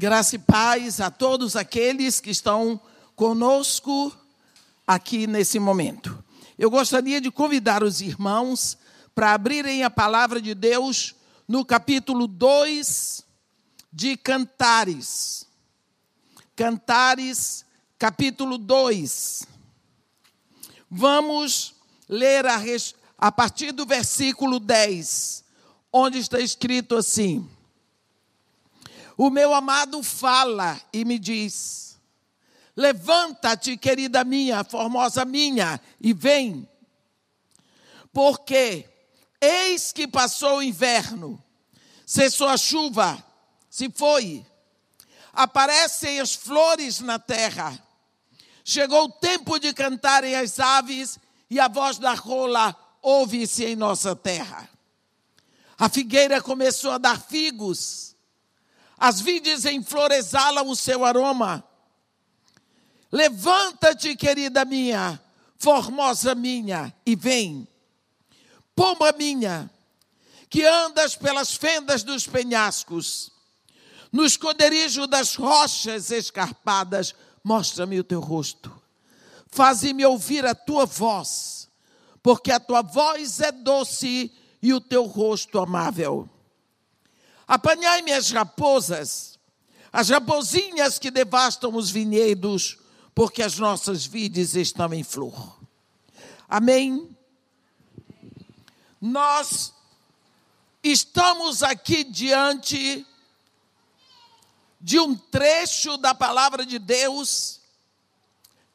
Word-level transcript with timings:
Graça 0.00 0.36
e 0.36 0.38
paz 0.38 1.00
a 1.00 1.10
todos 1.10 1.56
aqueles 1.56 2.20
que 2.20 2.30
estão 2.30 2.80
conosco 3.16 4.16
aqui 4.86 5.26
nesse 5.26 5.58
momento. 5.58 6.22
Eu 6.56 6.70
gostaria 6.70 7.20
de 7.20 7.32
convidar 7.32 7.82
os 7.82 8.00
irmãos 8.00 8.78
para 9.12 9.32
abrirem 9.32 9.82
a 9.82 9.90
palavra 9.90 10.40
de 10.40 10.54
Deus 10.54 11.16
no 11.48 11.64
capítulo 11.64 12.28
2 12.28 13.24
de 13.92 14.16
Cantares. 14.16 15.48
Cantares, 16.54 17.66
capítulo 17.98 18.56
2. 18.56 19.48
Vamos 20.88 21.74
ler 22.08 22.46
a, 22.46 22.60
a 23.18 23.32
partir 23.32 23.72
do 23.72 23.84
versículo 23.84 24.60
10, 24.60 25.42
onde 25.92 26.18
está 26.18 26.38
escrito 26.38 26.94
assim: 26.94 27.50
O 29.20 29.30
meu 29.30 29.52
amado 29.52 30.00
fala 30.00 30.80
e 30.92 31.04
me 31.04 31.18
diz: 31.18 31.98
Levanta-te, 32.76 33.76
querida 33.76 34.22
minha, 34.22 34.62
formosa 34.62 35.24
minha, 35.24 35.80
e 36.00 36.12
vem. 36.12 36.68
Porque 38.12 38.88
eis 39.40 39.90
que 39.90 40.06
passou 40.06 40.58
o 40.58 40.62
inverno, 40.62 41.42
cessou 42.06 42.46
a 42.46 42.56
chuva, 42.56 43.20
se 43.68 43.90
foi. 43.90 44.46
Aparecem 45.32 46.20
as 46.20 46.34
flores 46.34 47.00
na 47.00 47.18
terra. 47.18 47.76
Chegou 48.64 49.06
o 49.06 49.12
tempo 49.12 49.58
de 49.58 49.74
cantarem 49.74 50.36
as 50.36 50.60
aves 50.60 51.18
e 51.50 51.58
a 51.58 51.66
voz 51.66 51.98
da 51.98 52.14
rola 52.14 52.76
ouve-se 53.02 53.64
em 53.64 53.74
nossa 53.74 54.14
terra. 54.14 54.70
A 55.76 55.88
figueira 55.88 56.40
começou 56.40 56.92
a 56.92 56.98
dar 56.98 57.20
figos, 57.20 58.07
as 58.98 59.20
vides 59.20 59.64
exalam 59.64 60.68
o 60.68 60.76
seu 60.76 61.04
aroma. 61.04 61.64
Levanta-te, 63.10 64.16
querida 64.16 64.64
minha, 64.64 65.20
formosa 65.56 66.34
minha, 66.34 66.94
e 67.06 67.14
vem. 67.16 67.66
Pomba 68.74 69.12
minha, 69.12 69.70
que 70.50 70.64
andas 70.64 71.14
pelas 71.16 71.54
fendas 71.54 72.02
dos 72.02 72.26
penhascos, 72.26 73.32
no 74.12 74.24
esconderijo 74.24 75.06
das 75.06 75.34
rochas 75.34 76.10
escarpadas, 76.10 77.14
mostra-me 77.44 77.98
o 77.98 78.04
teu 78.04 78.20
rosto. 78.20 78.72
Faze-me 79.50 80.04
ouvir 80.04 80.44
a 80.44 80.54
tua 80.54 80.84
voz, 80.84 81.68
porque 82.22 82.52
a 82.52 82.60
tua 82.60 82.82
voz 82.82 83.40
é 83.40 83.52
doce 83.52 84.30
e 84.62 84.72
o 84.72 84.80
teu 84.80 85.04
rosto 85.04 85.58
amável. 85.58 86.28
Apanhai-me 87.48 88.12
as 88.12 88.30
raposas, 88.30 89.38
as 89.90 90.10
raposinhas 90.10 90.98
que 90.98 91.10
devastam 91.10 91.74
os 91.74 91.90
vinhedos, 91.90 92.76
porque 93.14 93.42
as 93.42 93.58
nossas 93.58 94.04
vides 94.04 94.54
estão 94.54 94.92
em 94.92 95.02
flor. 95.02 95.58
Amém? 96.46 97.16
Nós 99.00 99.72
estamos 100.82 101.62
aqui 101.62 102.04
diante 102.04 103.06
de 104.78 104.98
um 105.00 105.16
trecho 105.16 105.96
da 105.96 106.14
palavra 106.14 106.66
de 106.66 106.78
Deus 106.78 107.60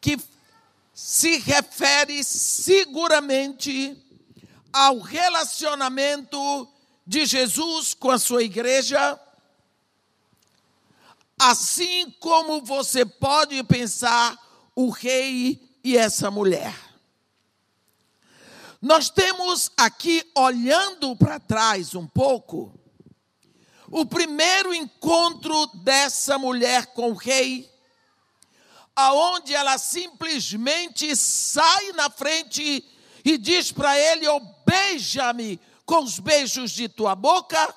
que 0.02 0.18
se 0.94 1.38
refere 1.38 2.24
seguramente 2.24 3.96
ao 4.72 5.00
relacionamento 5.00 6.68
de 7.06 7.26
Jesus 7.26 7.94
com 7.94 8.10
a 8.10 8.18
sua 8.18 8.44
igreja, 8.44 9.20
assim 11.38 12.10
como 12.20 12.62
você 12.62 13.06
pode 13.06 13.62
pensar 13.64 14.38
o 14.76 14.90
rei 14.90 15.62
e 15.84 15.98
essa 15.98 16.32
mulher. 16.32 16.74
Nós 18.82 19.10
temos 19.10 19.72
aqui, 19.78 20.30
olhando 20.36 21.16
para 21.16 21.40
trás 21.40 21.96
um 21.96 22.06
pouco, 22.08 22.78
o 23.88 24.06
primeiro 24.06 24.74
encontro 24.74 25.68
dessa 25.84 26.38
mulher 26.38 26.88
com 26.88 27.12
o 27.12 27.16
rei, 27.16 27.70
aonde 28.96 29.54
ela 29.54 29.78
simplesmente 29.78 31.16
sai 31.16 31.92
na 31.94 32.10
frente 32.10 32.84
e 33.24 33.38
diz 33.38 33.72
para 33.72 33.98
ele: 33.98 34.28
oh, 34.28 34.42
beija-me 34.66 35.60
com 35.86 36.04
os 36.04 36.20
beijos 36.20 36.72
de 36.72 36.88
tua 36.88 37.16
boca, 37.16 37.74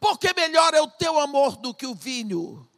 porque 0.00 0.32
melhor 0.34 0.74
é 0.74 0.80
o 0.80 0.88
teu 0.88 1.18
amor 1.18 1.56
do 1.56 1.72
que 1.72 1.86
o 1.86 1.94
vinho. 1.94 2.68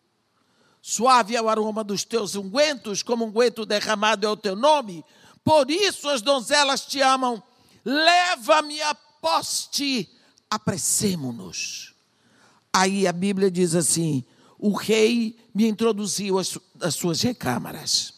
Suave 0.81 1.35
é 1.35 1.43
o 1.43 1.49
aroma 1.49 1.83
dos 1.83 2.05
teus 2.05 2.37
ungüentos, 2.37 3.03
como 3.03 3.25
unguento 3.25 3.67
derramado 3.67 4.27
é 4.27 4.31
o 4.31 4.37
teu 4.37 4.55
nome. 4.55 5.05
Por 5.43 5.71
isso 5.71 6.09
as 6.09 6.23
donzelas 6.23 6.87
te 6.87 7.01
amam. 7.01 7.43
Leva-me 7.85 8.81
a 8.83 8.95
poste, 8.95 10.09
apressemo-nos. 10.51 11.95
Aí 12.73 13.07
a 13.07 13.13
Bíblia 13.13 13.51
diz 13.51 13.75
assim: 13.75 14.25
o 14.59 14.73
rei 14.73 15.37
me 15.55 15.67
introduziu 15.67 16.39
as, 16.39 16.59
as 16.81 16.95
suas 16.95 17.23
recâmaras. 17.23 18.15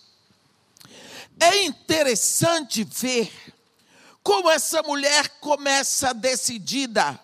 É 1.41 1.65
interessante 1.65 2.85
ver 2.85 3.33
como 4.28 4.50
essa 4.50 4.83
mulher 4.83 5.27
começa 5.41 6.12
decidida. 6.12 7.19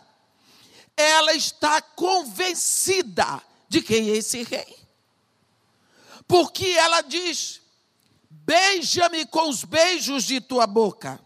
Ela 0.96 1.34
está 1.34 1.82
convencida 1.82 3.42
de 3.68 3.82
quem 3.82 4.08
é 4.08 4.16
esse 4.16 4.42
rei. 4.42 4.74
Porque 6.26 6.66
ela 6.66 7.02
diz: 7.02 7.60
Beija-me 8.30 9.26
com 9.26 9.50
os 9.50 9.64
beijos 9.64 10.24
de 10.24 10.40
tua 10.40 10.66
boca. 10.66 11.20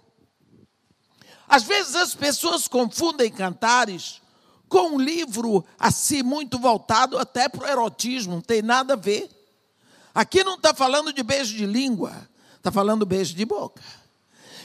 Às 1.46 1.62
vezes 1.62 1.94
as 1.94 2.12
pessoas 2.12 2.66
confundem 2.66 3.30
cantares 3.30 4.20
com 4.68 4.96
um 4.96 4.98
livro 4.98 5.64
assim 5.78 6.24
muito 6.24 6.58
voltado 6.58 7.16
até 7.16 7.48
para 7.48 7.62
o 7.62 7.68
erotismo, 7.68 8.34
não 8.34 8.42
tem 8.42 8.62
nada 8.62 8.94
a 8.94 8.96
ver. 8.96 9.30
Aqui 10.12 10.42
não 10.42 10.56
está 10.56 10.74
falando 10.74 11.12
de 11.12 11.22
beijo 11.22 11.56
de 11.56 11.66
língua, 11.66 12.28
está 12.56 12.72
falando 12.72 13.06
beijo 13.06 13.32
de 13.32 13.44
boca. 13.44 13.80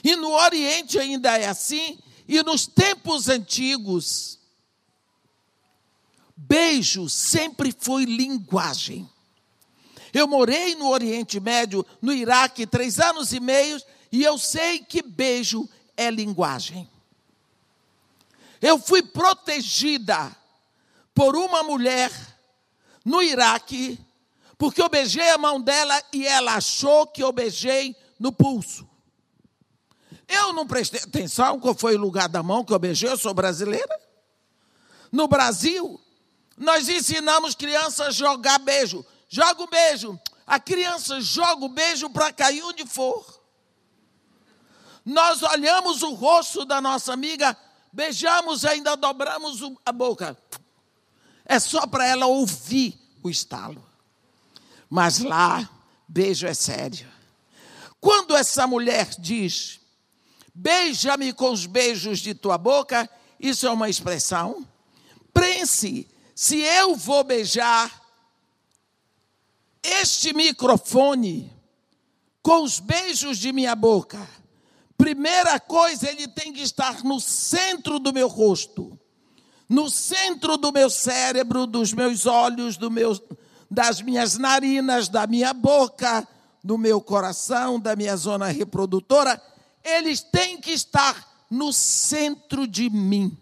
E 0.03 0.16
no 0.16 0.31
Oriente 0.31 1.00
ainda 1.00 1.38
é 1.38 1.47
assim, 1.47 1.97
e 2.28 2.41
nos 2.44 2.68
tempos 2.68 3.30
antigos, 3.30 4.38
beijo 6.36 7.09
sempre 7.09 7.74
foi 7.78 8.03
linguagem. 8.03 9.09
Eu 10.14 10.28
morei 10.28 10.75
no 10.75 10.90
Oriente 10.90 11.40
Médio, 11.40 11.86
no 12.02 12.14
Iraque, 12.14 12.68
três 12.68 13.00
anos 13.00 13.34
e 13.34 13.40
meio, 13.40 13.81
e 14.12 14.24
eu 14.24 14.38
sei 14.38 14.80
que 14.80 15.02
beijo 15.02 15.68
é 15.96 16.12
linguagem. 16.12 16.88
Eu 18.62 18.78
fui 18.78 19.02
protegida 19.02 20.35
por 21.16 21.35
uma 21.35 21.64
mulher 21.64 22.12
no 23.03 23.22
Iraque, 23.22 24.00
porque 24.58 24.81
eu 24.81 24.90
beijei 24.90 25.30
a 25.31 25.38
mão 25.38 25.59
dela 25.59 26.02
e 26.14 26.25
ela 26.28 26.56
achou 26.56 27.08
que 27.08 27.24
eu 27.24 27.31
beijei 27.31 27.96
no 28.20 28.31
pulso. 28.31 28.88
Eu 30.36 30.54
não 30.54 30.66
prestei 30.66 31.02
atenção 31.02 31.60
qual 31.60 31.76
foi 31.76 31.96
o 31.96 32.00
lugar 32.00 32.28
da 32.28 32.42
mão 32.42 32.64
que 32.64 32.74
eu 32.74 32.80
beijei, 32.80 33.10
eu 33.10 33.18
sou 33.18 33.34
brasileira. 33.34 34.00
No 35.12 35.28
Brasil, 35.28 36.00
nós 36.58 36.90
ensinamos 36.90 37.56
crianças 37.56 38.08
a 38.08 38.12
jogar 38.12 38.60
beijo. 38.60 39.06
Joga 39.30 39.64
o 39.64 39.68
beijo. 39.68 40.20
A 40.46 40.60
criança 40.60 41.22
joga 41.22 41.66
o 41.66 41.70
beijo 41.70 42.10
para 42.10 42.34
cair 42.34 42.64
onde 42.64 42.86
for. 42.86 43.42
Nós 45.06 45.44
olhamos 45.44 46.02
o 46.02 46.14
rosto 46.14 46.66
da 46.66 46.80
nossa 46.82 47.14
amiga 47.14 47.58
beijamos, 47.94 48.66
ainda 48.66 48.98
dobramos 48.98 49.60
a 49.86 49.92
boca. 49.92 50.36
É 51.46 51.59
só 51.59 51.86
para 51.86 52.08
ela 52.08 52.26
ouvir 52.26 53.00
o 53.22 53.29
estalo. 53.29 53.86
Mas 54.90 55.20
lá, 55.20 55.70
beijo 56.08 56.47
é 56.47 56.53
sério. 56.53 57.08
Quando 58.02 58.36
essa 58.36 58.66
mulher 58.66 59.09
diz, 59.20 59.79
beija-me 60.53 61.34
com 61.34 61.52
os 61.52 61.66
beijos 61.66 62.20
de 62.20 62.34
tua 62.34 62.58
boca, 62.58 63.09
isso 63.40 63.66
é 63.66 63.72
uma 63.72 63.90
expressão. 63.90 64.67
Pense, 65.34 66.08
se 66.35 66.59
eu 66.59 66.96
vou 66.96 67.23
beijar 67.23 68.02
este 69.82 70.34
microfone 70.34 71.52
com 72.41 72.64
os 72.64 72.79
beijos 72.79 73.38
de 73.38 73.52
minha 73.52 73.76
boca, 73.76 74.28
Primeira 75.03 75.59
coisa, 75.59 76.09
ele 76.09 76.28
tem 76.29 76.53
que 76.53 76.61
estar 76.61 77.03
no 77.03 77.20
centro 77.20 78.00
do 78.00 78.14
meu 78.14 78.28
rosto, 78.29 78.97
no 79.67 79.90
centro 79.90 80.55
do 80.55 80.72
meu 80.72 80.90
cérebro, 80.90 81.66
dos 81.66 81.91
meus 81.94 82.26
olhos, 82.26 82.78
do 82.78 82.91
meu, 82.91 83.11
das 83.70 84.02
minhas 84.02 84.38
narinas, 84.38 85.09
da 85.09 85.26
minha 85.26 85.53
boca, 85.53 86.26
do 86.64 86.78
meu 86.78 87.02
coração, 87.02 87.79
da 87.79 87.96
minha 87.97 88.16
zona 88.16 88.47
reprodutora. 88.47 89.41
Eles 89.84 90.22
têm 90.22 90.59
que 90.59 90.72
estar 90.72 91.46
no 91.50 91.72
centro 91.74 92.68
de 92.68 92.90
mim. 92.90 93.38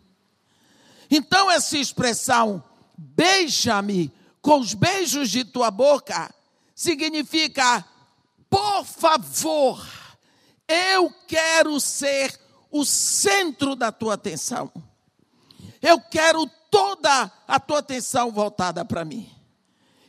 Então, 1.09 1.51
essa 1.51 1.77
expressão, 1.77 2.63
beija-me 2.97 4.11
com 4.41 4.59
os 4.59 4.73
beijos 4.73 5.29
de 5.29 5.45
tua 5.45 5.69
boca 5.69 6.33
significa, 6.73 7.85
por 8.49 8.83
favor, 8.85 9.85
eu 10.67 11.13
quero 11.27 11.79
ser 11.79 12.39
o 12.71 12.83
centro 12.85 13.75
da 13.75 13.91
tua 13.91 14.15
atenção. 14.15 14.71
Eu 15.81 15.99
quero 15.99 16.49
toda 16.69 17.31
a 17.47 17.59
tua 17.59 17.79
atenção 17.79 18.31
voltada 18.31 18.83
para 18.85 19.03
mim. 19.03 19.29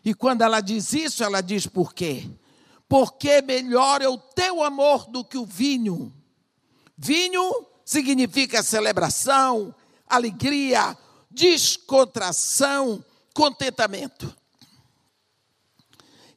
E 0.05 0.15
quando 0.15 0.43
ela 0.43 0.61
diz 0.61 0.93
isso, 0.93 1.23
ela 1.23 1.41
diz 1.41 1.67
por 1.67 1.93
quê? 1.93 2.29
Porque 2.89 3.43
melhor 3.43 4.03
é 4.03 4.09
o 4.09 4.19
teu 4.19 4.63
amor 4.63 5.07
do 5.07 5.25
que 5.25 5.39
o 5.39 5.47
vinho. 5.47 6.13
Vinho 6.97 7.67
significa 7.85 8.63
celebração, 8.63 9.75
alegria, 10.09 10.97
descontração, 11.31 13.05
contentamento. 13.35 14.35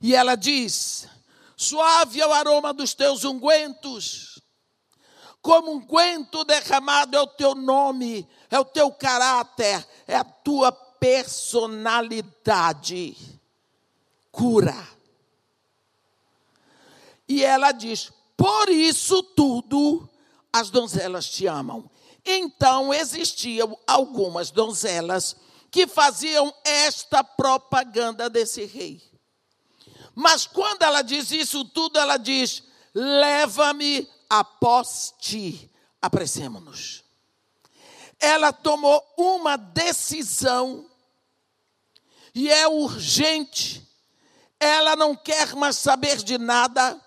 E 0.01 0.15
ela 0.15 0.35
diz: 0.35 1.07
suave 1.55 2.19
é 2.21 2.27
o 2.27 2.33
aroma 2.33 2.73
dos 2.73 2.93
teus 2.93 3.23
ungüentos, 3.23 4.41
como 5.41 5.71
um 5.71 5.77
unguento 5.77 6.43
derramado 6.43 7.15
é 7.15 7.21
o 7.21 7.27
teu 7.27 7.53
nome, 7.53 8.27
é 8.49 8.59
o 8.59 8.65
teu 8.65 8.91
caráter, 8.91 9.87
é 10.07 10.15
a 10.15 10.23
tua 10.23 10.71
personalidade. 10.71 13.15
Cura. 14.31 14.95
E 17.27 17.43
ela 17.43 17.71
diz: 17.71 18.11
por 18.35 18.69
isso 18.69 19.21
tudo 19.23 20.09
as 20.55 20.69
donzelas 20.69 21.27
te 21.27 21.47
amam. 21.47 21.91
Então 22.25 22.93
existiam 22.93 23.77
algumas 23.85 24.51
donzelas 24.51 25.35
que 25.69 25.85
faziam 25.85 26.53
esta 26.63 27.21
propaganda 27.21 28.29
desse 28.29 28.63
rei. 28.63 29.03
Mas 30.15 30.47
quando 30.47 30.83
ela 30.83 31.01
diz 31.01 31.29
isso 31.31 31.65
tudo, 31.65 31.99
ela 31.99 32.15
diz: 32.15 32.63
leva-me 32.93 34.09
após 34.29 35.13
ti, 35.19 35.69
apressemos-nos. 36.01 37.03
Ela 38.17 38.53
tomou 38.53 39.05
uma 39.17 39.57
decisão 39.57 40.89
e 42.33 42.49
é 42.49 42.65
urgente. 42.65 43.85
Ela 44.57 44.95
não 44.95 45.17
quer 45.17 45.53
mais 45.53 45.75
saber 45.75 46.15
de 46.23 46.37
nada. 46.37 46.97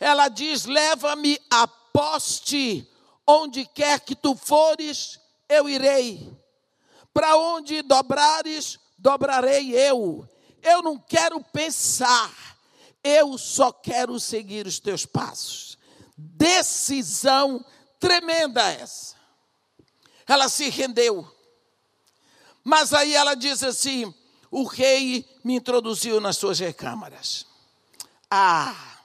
Ela 0.00 0.26
diz: 0.26 0.64
leva-me 0.64 1.38
após 1.48 2.40
ti 2.40 2.92
Onde 3.26 3.64
quer 3.64 4.00
que 4.00 4.14
tu 4.14 4.36
fores, 4.36 5.18
eu 5.48 5.68
irei. 5.68 6.32
Para 7.12 7.36
onde 7.36 7.82
dobrares, 7.82 8.78
dobrarei 8.96 9.74
eu. 9.74 10.28
Eu 10.62 10.82
não 10.82 10.98
quero 10.98 11.42
pensar, 11.42 12.58
eu 13.02 13.36
só 13.36 13.72
quero 13.72 14.18
seguir 14.20 14.66
os 14.66 14.78
teus 14.78 15.04
passos. 15.04 15.78
Decisão 16.16 17.64
tremenda 17.98 18.62
essa. 18.72 19.16
Ela 20.26 20.48
se 20.48 20.68
rendeu. 20.68 21.28
Mas 22.62 22.92
aí 22.92 23.14
ela 23.14 23.34
diz 23.34 23.62
assim: 23.62 24.12
o 24.50 24.64
rei 24.64 25.28
me 25.44 25.54
introduziu 25.54 26.20
nas 26.20 26.36
suas 26.36 26.58
recâmaras. 26.58 27.46
Ah, 28.30 28.98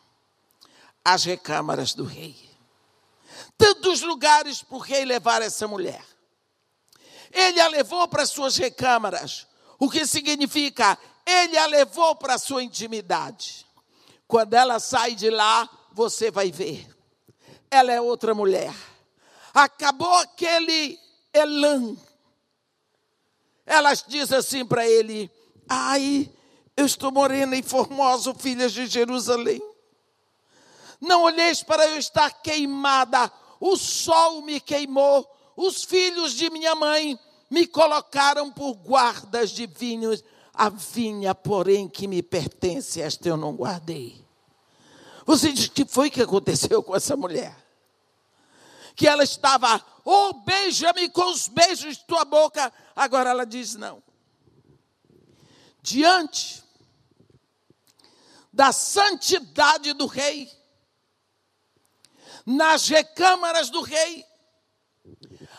as 1.06 1.24
recâmaras 1.24 1.94
do 1.94 2.04
rei 2.04 2.51
tantos 3.62 4.02
lugares 4.02 4.64
para 4.64 4.76
o 4.76 4.80
rei 4.80 5.06
levar 5.06 5.44
essa 5.44 5.68
mulher. 5.68 6.04
Ele 7.32 7.62
a 7.62 7.68
levou 7.68 8.08
para 8.08 8.26
suas 8.26 8.58
recâmaras, 8.58 9.46
o 9.78 9.88
que 9.88 10.04
significa 10.08 10.98
ele 11.24 11.56
a 11.60 11.68
levou 11.68 12.16
para 12.16 12.40
sua 12.40 12.64
intimidade. 12.64 13.68
Quando 14.28 14.56
ela 14.56 14.80
sai 14.80 15.14
de 15.14 15.30
lá, 15.30 15.70
você 15.92 16.32
vai 16.32 16.52
ver. 16.52 16.88
Ela 17.70 17.94
é 17.94 18.02
outra 18.02 18.34
mulher. 18.34 18.74
Acabou 19.54 20.14
aquele 20.16 21.00
elan. 21.32 21.96
Ela 23.66 23.94
diz 23.94 24.32
assim 24.34 24.66
para 24.66 24.88
ele: 24.88 25.30
Ai, 25.70 26.30
eu 26.76 26.86
estou 26.86 27.12
morena 27.12 27.56
e 27.56 27.62
formosa, 27.62 28.34
filha 28.34 28.68
de 28.68 28.88
Jerusalém. 28.88 29.62
Não 31.00 31.24
olheis 31.24 31.62
para 31.64 31.88
eu 31.88 31.98
estar 31.98 32.30
queimada 32.42 33.32
o 33.62 33.78
sol 33.78 34.42
me 34.42 34.60
queimou, 34.60 35.30
os 35.56 35.84
filhos 35.84 36.34
de 36.34 36.50
minha 36.50 36.74
mãe 36.74 37.18
me 37.48 37.68
colocaram 37.68 38.52
por 38.52 38.74
guardas 38.74 39.52
de 39.52 39.68
vinhos, 39.68 40.24
a 40.52 40.68
vinha, 40.68 41.36
porém, 41.36 41.88
que 41.88 42.08
me 42.08 42.24
pertence, 42.24 43.00
esta 43.00 43.30
eu 43.30 43.38
não 43.38 43.56
guardei. 43.56 44.26
Você 45.28 45.52
diz 45.52 45.68
que 45.68 45.86
foi 45.86 46.10
que 46.10 46.24
aconteceu 46.24 46.82
com 46.82 46.96
essa 46.96 47.16
mulher? 47.16 47.56
Que 48.96 49.08
ela 49.08 49.24
estava, 49.24 49.80
oh, 50.04 50.34
beija-me 50.34 51.08
com 51.10 51.30
os 51.30 51.48
beijos 51.48 51.98
de 51.98 52.06
tua 52.06 52.26
boca. 52.26 52.74
Agora 52.96 53.30
ela 53.30 53.46
diz 53.46 53.76
não. 53.76 54.02
Diante 55.84 56.64
da 58.52 58.72
santidade 58.72 59.94
do 59.94 60.08
rei, 60.08 60.52
nas 62.46 62.88
recâmaras 62.88 63.70
do 63.70 63.82
rei. 63.82 64.26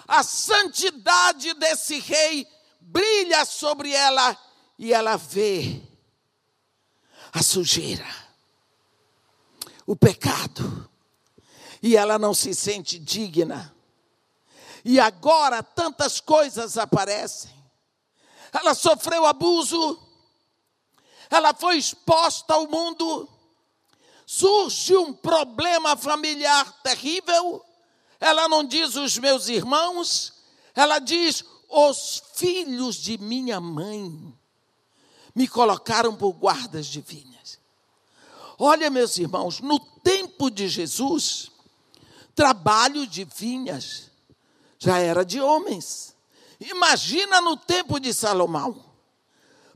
A 0.06 0.22
santidade 0.22 1.54
desse 1.54 1.98
rei 1.98 2.46
brilha 2.80 3.44
sobre 3.44 3.92
ela 3.92 4.36
e 4.78 4.92
ela 4.92 5.16
vê 5.16 5.80
a 7.32 7.42
sujeira, 7.42 8.06
o 9.86 9.96
pecado, 9.96 10.90
e 11.82 11.96
ela 11.96 12.18
não 12.18 12.34
se 12.34 12.54
sente 12.54 12.98
digna. 12.98 13.74
E 14.84 15.00
agora 15.00 15.62
tantas 15.62 16.20
coisas 16.20 16.76
aparecem. 16.76 17.50
Ela 18.52 18.74
sofreu 18.74 19.24
abuso, 19.24 19.98
ela 21.30 21.54
foi 21.54 21.78
exposta 21.78 22.52
ao 22.52 22.68
mundo, 22.68 23.28
surge 24.26 24.96
um 24.96 25.12
problema 25.12 25.96
familiar 25.96 26.80
terrível, 26.82 27.64
ela 28.20 28.48
não 28.48 28.64
diz 28.64 28.94
os 28.96 29.18
meus 29.18 29.48
irmãos, 29.48 30.32
ela 30.74 30.98
diz 30.98 31.44
os 31.68 32.22
filhos 32.34 32.96
de 32.96 33.18
minha 33.18 33.60
mãe 33.60 34.34
me 35.34 35.48
colocaram 35.48 36.14
por 36.14 36.32
guardas 36.32 36.86
de 36.86 37.00
vinhas. 37.00 37.58
Olha, 38.58 38.90
meus 38.90 39.16
irmãos, 39.18 39.60
no 39.60 39.78
tempo 39.78 40.50
de 40.50 40.68
Jesus, 40.68 41.50
trabalho 42.34 43.06
de 43.06 43.24
vinhas 43.24 44.10
já 44.78 44.98
era 44.98 45.24
de 45.24 45.40
homens. 45.40 46.14
Imagina 46.60 47.40
no 47.40 47.56
tempo 47.56 47.98
de 47.98 48.12
Salomão. 48.12 48.84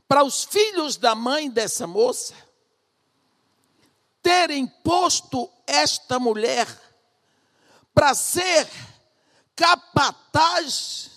Para 0.07 0.23
os 0.23 0.45
filhos 0.45 0.97
da 0.97 1.15
mãe 1.15 1.51
dessa 1.51 1.87
moça, 1.87 2.35
terem 4.27 4.67
posto 4.67 5.49
esta 5.65 6.19
mulher 6.19 6.67
para 7.95 8.13
ser 8.13 8.69
capataz 9.55 11.13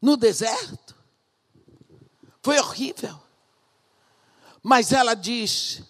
no 0.00 0.16
deserto. 0.16 0.94
Foi 2.40 2.56
horrível. 2.56 3.20
Mas 4.62 4.92
ela 4.92 5.14
diz: 5.14 5.82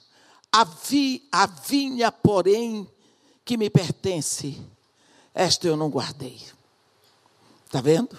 a, 0.51 0.65
vi, 0.65 1.29
a 1.31 1.45
vinha, 1.45 2.11
porém, 2.11 2.91
que 3.45 3.59
me 3.59 3.69
pertence, 3.69 4.59
esta 5.35 5.67
eu 5.69 5.77
não 5.77 5.91
guardei. 5.91 6.41
Está 7.67 7.83
vendo? 7.83 8.17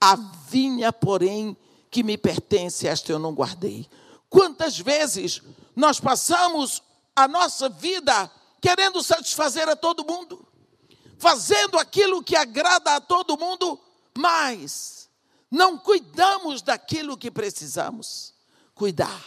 A 0.00 0.16
vinha, 0.16 0.92
porém, 0.92 1.56
que 1.88 2.02
me 2.02 2.18
pertence, 2.18 2.88
esta 2.88 3.12
eu 3.12 3.20
não 3.20 3.32
guardei. 3.32 3.88
Quantas 4.28 4.80
vezes 4.80 5.40
nós 5.74 5.98
passamos 5.98 6.82
a 7.14 7.26
nossa 7.26 7.68
vida 7.68 8.30
querendo 8.60 9.02
satisfazer 9.02 9.68
a 9.68 9.76
todo 9.76 10.04
mundo, 10.04 10.46
fazendo 11.18 11.78
aquilo 11.78 12.22
que 12.22 12.36
agrada 12.36 12.96
a 12.96 13.00
todo 13.00 13.38
mundo, 13.38 13.78
mas 14.16 15.08
não 15.50 15.76
cuidamos 15.76 16.62
daquilo 16.62 17.16
que 17.16 17.30
precisamos 17.30 18.32
cuidar. 18.74 19.22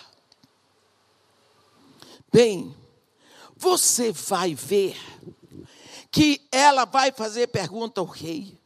Bem, 2.32 2.76
você 3.56 4.12
vai 4.12 4.54
ver 4.54 4.98
que 6.12 6.48
ela 6.52 6.86
vai 6.86 7.12
fazer 7.12 7.48
pergunta 7.48 8.02
ao 8.02 8.08
rei. 8.08 8.60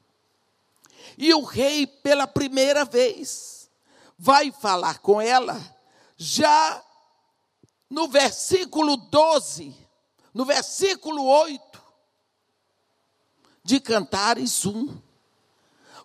E 1.17 1.33
o 1.33 1.43
rei, 1.43 1.85
pela 1.85 2.25
primeira 2.25 2.85
vez, 2.85 3.69
vai 4.17 4.51
falar 4.51 4.99
com 4.99 5.19
ela, 5.19 5.59
já 6.15 6.83
no 7.89 8.07
versículo 8.07 8.95
12, 8.95 9.75
no 10.33 10.45
versículo 10.45 11.25
8 11.25 11.81
de 13.63 13.79
Cantares 13.79 14.65
1. 14.65 15.01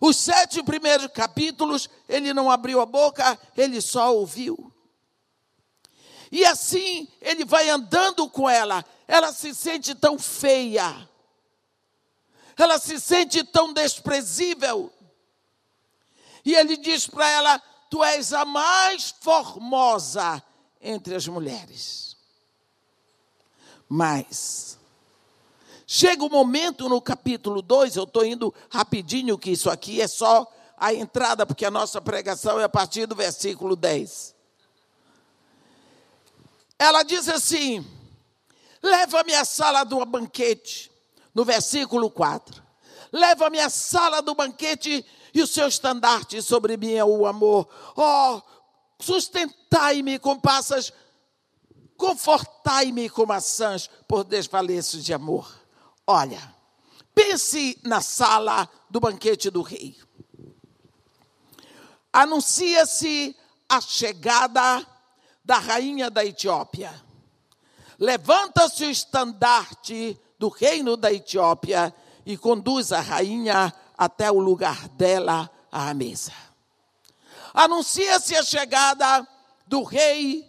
Os 0.01 0.17
sete 0.17 0.61
primeiros 0.61 1.07
capítulos, 1.07 1.89
ele 2.09 2.33
não 2.33 2.51
abriu 2.51 2.81
a 2.81 2.85
boca, 2.85 3.39
ele 3.55 3.79
só 3.79 4.13
ouviu. 4.13 4.71
E 6.31 6.43
assim 6.45 7.07
ele 7.21 7.45
vai 7.45 7.69
andando 7.69 8.27
com 8.29 8.49
ela. 8.49 8.83
Ela 9.07 9.31
se 9.31 9.53
sente 9.53 9.95
tão 9.95 10.17
feia. 10.19 11.09
Ela 12.57 12.79
se 12.79 12.99
sente 12.99 13.43
tão 13.43 13.71
desprezível. 13.71 14.91
E 16.43 16.53
ele 16.53 16.77
diz 16.77 17.07
para 17.07 17.29
ela: 17.29 17.59
Tu 17.89 18.03
és 18.03 18.33
a 18.33 18.43
mais 18.43 19.13
formosa 19.21 20.43
entre 20.85 21.15
as 21.15 21.27
mulheres. 21.27 22.15
Mas, 23.89 24.77
chega 25.87 26.23
o 26.23 26.27
um 26.27 26.29
momento 26.29 26.87
no 26.87 27.01
capítulo 27.01 27.61
2, 27.61 27.95
eu 27.95 28.03
estou 28.03 28.23
indo 28.23 28.53
rapidinho, 28.69 29.37
que 29.37 29.51
isso 29.51 29.69
aqui 29.69 29.99
é 29.99 30.07
só 30.07 30.47
a 30.77 30.93
entrada, 30.93 31.45
porque 31.45 31.65
a 31.65 31.71
nossa 31.71 31.99
pregação 31.99 32.59
é 32.59 32.63
a 32.63 32.69
partir 32.69 33.07
do 33.07 33.15
versículo 33.15 33.75
10. 33.75 34.35
Ela 36.77 37.03
diz 37.03 37.27
assim: 37.27 37.85
leva-me 38.81 39.33
à 39.33 39.43
sala 39.43 39.83
do 39.83 40.05
banquete, 40.05 40.91
no 41.33 41.43
versículo 41.43 42.11
4. 42.11 42.63
Leva-me 43.11 43.59
à 43.59 43.69
sala 43.69 44.21
do 44.21 44.35
banquete 44.35 45.05
e 45.33 45.41
o 45.41 45.47
seu 45.47 45.67
estandarte 45.67 46.41
sobre 46.41 46.75
mim 46.75 46.93
é 46.93 47.05
o 47.05 47.25
amor. 47.25 47.67
Oh, 47.95 48.41
sustentai-me 48.99 50.19
com 50.19 50.39
passas, 50.39 50.91
confortai-me 51.97 53.09
com 53.09 53.25
maçãs, 53.25 53.89
por 54.07 54.23
desfaleços 54.23 55.03
de 55.03 55.13
amor. 55.13 55.53
Olha, 56.05 56.53
pense 57.13 57.79
na 57.83 58.01
sala 58.01 58.69
do 58.89 58.99
banquete 58.99 59.49
do 59.49 59.61
rei. 59.61 59.97
Anuncia-se 62.11 63.35
a 63.67 63.81
chegada 63.81 64.85
da 65.43 65.57
rainha 65.57 66.09
da 66.09 66.25
Etiópia. 66.25 66.93
Levanta-se 67.99 68.85
o 68.85 68.89
estandarte 68.89 70.19
do 70.37 70.49
reino 70.49 70.97
da 70.97 71.11
Etiópia 71.11 71.93
e 72.25 72.37
conduz 72.37 72.91
a 72.91 72.99
rainha 72.99 73.73
até 73.97 74.31
o 74.31 74.39
lugar 74.39 74.87
dela 74.89 75.49
à 75.71 75.93
mesa. 75.93 76.33
Anuncia-se 77.55 78.35
a 78.35 78.43
chegada 78.43 79.27
do 79.65 79.81
rei 79.83 80.45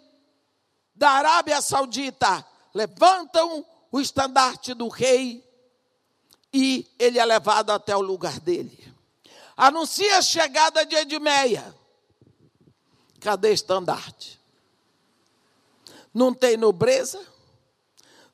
da 0.94 1.10
Arábia 1.10 1.62
Saudita. 1.62 2.44
Levantam 2.74 3.64
o 3.90 4.00
estandarte 4.00 4.74
do 4.74 4.88
rei 4.88 5.42
e 6.52 6.86
ele 6.98 7.18
é 7.18 7.24
levado 7.24 7.70
até 7.70 7.96
o 7.96 8.00
lugar 8.00 8.40
dele. 8.40 8.92
Anuncia 9.56 10.18
a 10.18 10.22
chegada 10.22 10.84
de 10.84 10.96
Edmeia. 10.96 11.74
Cadê 13.20 13.52
estandarte? 13.52 14.36
não 16.16 16.32
tem 16.32 16.56
nobreza, 16.56 17.22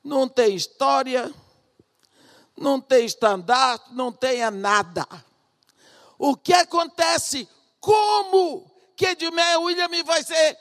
não 0.01 0.25
tem 0.29 0.55
história, 0.55 1.35
não 2.55 2.79
tem 2.79 3.05
estandarte, 3.05 3.93
não 3.93 4.09
tem 4.09 4.49
nada. 4.51 5.05
O 6.17 6.33
que 6.37 6.53
acontece? 6.53 7.45
Como 7.83 8.71
que 8.95 9.07
Edmé 9.07 9.57
William 9.57 9.89
vai 10.05 10.23
ser 10.23 10.57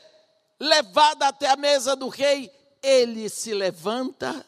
levado 0.59 1.23
até 1.23 1.49
a 1.49 1.57
mesa 1.57 1.95
do 1.95 2.09
rei? 2.09 2.51
Ele 2.83 3.29
se 3.29 3.55
levanta, 3.55 4.45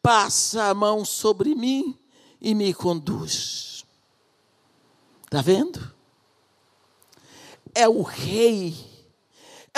passa 0.00 0.64
a 0.64 0.74
mão 0.74 1.04
sobre 1.04 1.54
mim 1.54 1.98
e 2.40 2.54
me 2.54 2.72
conduz. 2.72 3.84
Está 5.24 5.42
vendo? 5.42 5.94
É 7.74 7.86
o 7.86 8.00
rei 8.00 8.88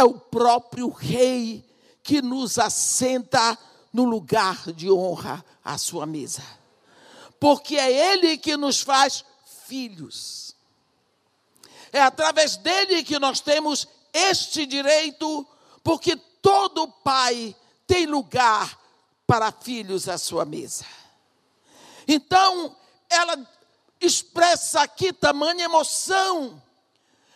é 0.00 0.04
o 0.04 0.14
próprio 0.14 0.88
Rei 0.88 1.62
que 2.02 2.22
nos 2.22 2.58
assenta 2.58 3.58
no 3.92 4.04
lugar 4.04 4.72
de 4.72 4.90
honra 4.90 5.44
à 5.62 5.76
sua 5.76 6.06
mesa. 6.06 6.42
Porque 7.38 7.76
é 7.76 8.12
Ele 8.12 8.38
que 8.38 8.56
nos 8.56 8.80
faz 8.80 9.24
filhos. 9.66 10.49
É 11.92 12.00
através 12.00 12.56
dele 12.56 13.02
que 13.02 13.18
nós 13.18 13.40
temos 13.40 13.86
este 14.12 14.66
direito, 14.66 15.46
porque 15.82 16.16
todo 16.16 16.88
pai 16.88 17.54
tem 17.86 18.06
lugar 18.06 18.78
para 19.26 19.52
filhos 19.52 20.08
à 20.08 20.18
sua 20.18 20.44
mesa. 20.44 20.84
Então, 22.06 22.76
ela 23.08 23.36
expressa 24.00 24.82
aqui 24.82 25.12
tamanha 25.12 25.64
emoção, 25.64 26.60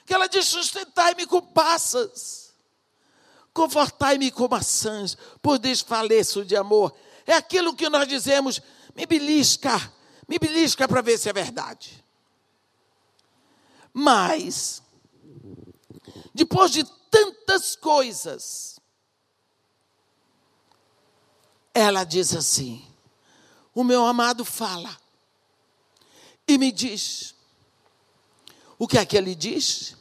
que 0.07 0.15
ela 0.15 0.29
diz: 0.29 0.47
sustentai-me 0.47 1.27
com 1.27 1.41
passas 1.41 2.45
Confortai-me 3.55 4.33
com 4.33 4.49
maçãs, 4.49 5.17
por 5.41 5.61
desfaleço 5.61 6.45
de 6.45 6.57
amor. 6.57 6.93
É 7.25 7.35
aquilo 7.35 7.73
que 7.73 7.89
nós 7.89 8.09
dizemos, 8.09 8.61
me 8.97 9.07
belisca, 9.07 9.81
me 10.29 10.41
belisca 10.41 10.89
para 10.89 11.01
ver 11.01 11.17
se 11.17 11.29
é 11.29 11.33
verdade. 11.33 12.04
Mas, 13.95 14.83
depois 16.35 16.73
de 16.73 16.83
tantas 17.09 17.77
coisas, 17.77 18.81
ela 21.73 22.03
diz 22.03 22.35
assim: 22.35 22.85
o 23.73 23.85
meu 23.85 24.05
amado 24.05 24.45
fala 24.45 24.97
e 26.47 26.59
me 26.59 26.71
diz. 26.71 27.35
O 28.77 28.89
que 28.89 28.99
é 28.99 29.07
que 29.07 29.17
ele 29.17 29.35
diz? 29.35 29.97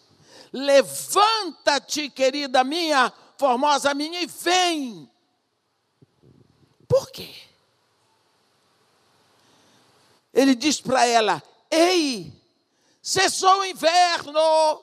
Levanta-te, 0.51 2.09
querida 2.09 2.63
minha, 2.63 3.13
formosa 3.37 3.93
minha, 3.93 4.21
e 4.21 4.25
vem. 4.25 5.09
Por 6.87 7.11
quê? 7.11 7.33
Ele 10.33 10.55
diz 10.55 10.81
para 10.81 11.05
ela: 11.05 11.41
Ei, 11.69 12.42
cessou 13.03 13.59
o 13.59 13.65
inverno, 13.65 14.81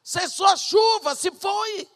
cessou 0.00 0.46
a 0.46 0.56
chuva, 0.56 1.16
se 1.16 1.32
foi. 1.32 1.90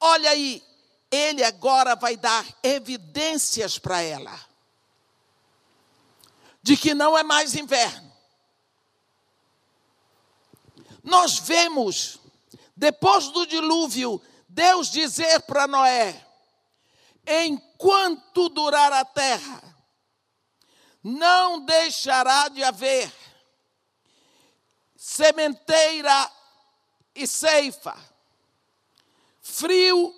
Olha 0.00 0.30
aí, 0.30 0.64
ele 1.10 1.44
agora 1.44 1.94
vai 1.94 2.16
dar 2.16 2.46
evidências 2.62 3.78
para 3.78 4.00
ela 4.00 4.48
de 6.62 6.76
que 6.76 6.94
não 6.94 7.16
é 7.16 7.22
mais 7.22 7.54
inverno. 7.54 8.08
Nós 11.02 11.38
vemos 11.38 12.18
depois 12.74 13.28
do 13.28 13.46
dilúvio, 13.46 14.20
Deus 14.48 14.90
dizer 14.90 15.42
para 15.42 15.66
Noé: 15.66 16.26
enquanto 17.26 18.48
durar 18.48 18.92
a 18.92 19.04
terra, 19.04 19.67
não 21.08 21.60
deixará 21.60 22.48
de 22.48 22.62
haver 22.62 23.10
sementeira 24.94 26.30
e 27.14 27.26
ceifa, 27.26 27.96
frio 29.40 30.14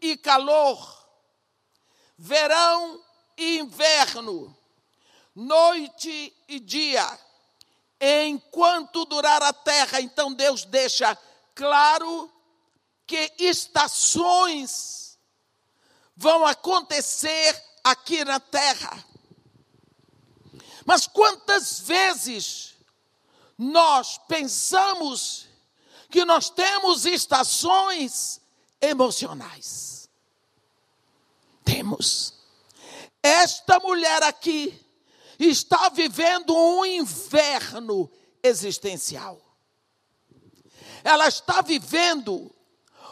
e 0.00 0.16
calor, 0.16 1.08
verão 2.16 3.02
e 3.36 3.58
inverno, 3.58 4.56
noite 5.34 6.32
e 6.46 6.60
dia. 6.60 7.18
Enquanto 8.00 9.04
durar 9.06 9.42
a 9.42 9.52
terra, 9.52 10.00
então 10.00 10.32
Deus 10.32 10.64
deixa 10.64 11.18
claro 11.52 12.32
que 13.04 13.32
estações 13.40 15.18
vão 16.14 16.46
acontecer 16.46 17.60
aqui 17.82 18.24
na 18.24 18.38
terra. 18.38 19.08
Mas 20.88 21.06
quantas 21.06 21.80
vezes 21.80 22.74
nós 23.58 24.16
pensamos 24.26 25.46
que 26.10 26.24
nós 26.24 26.48
temos 26.48 27.04
estações 27.04 28.40
emocionais? 28.80 30.08
Temos. 31.62 32.32
Esta 33.22 33.78
mulher 33.78 34.22
aqui 34.22 34.80
está 35.38 35.90
vivendo 35.90 36.56
um 36.56 36.86
inverno 36.86 38.10
existencial 38.42 39.48
ela 41.04 41.28
está 41.28 41.60
vivendo 41.60 42.54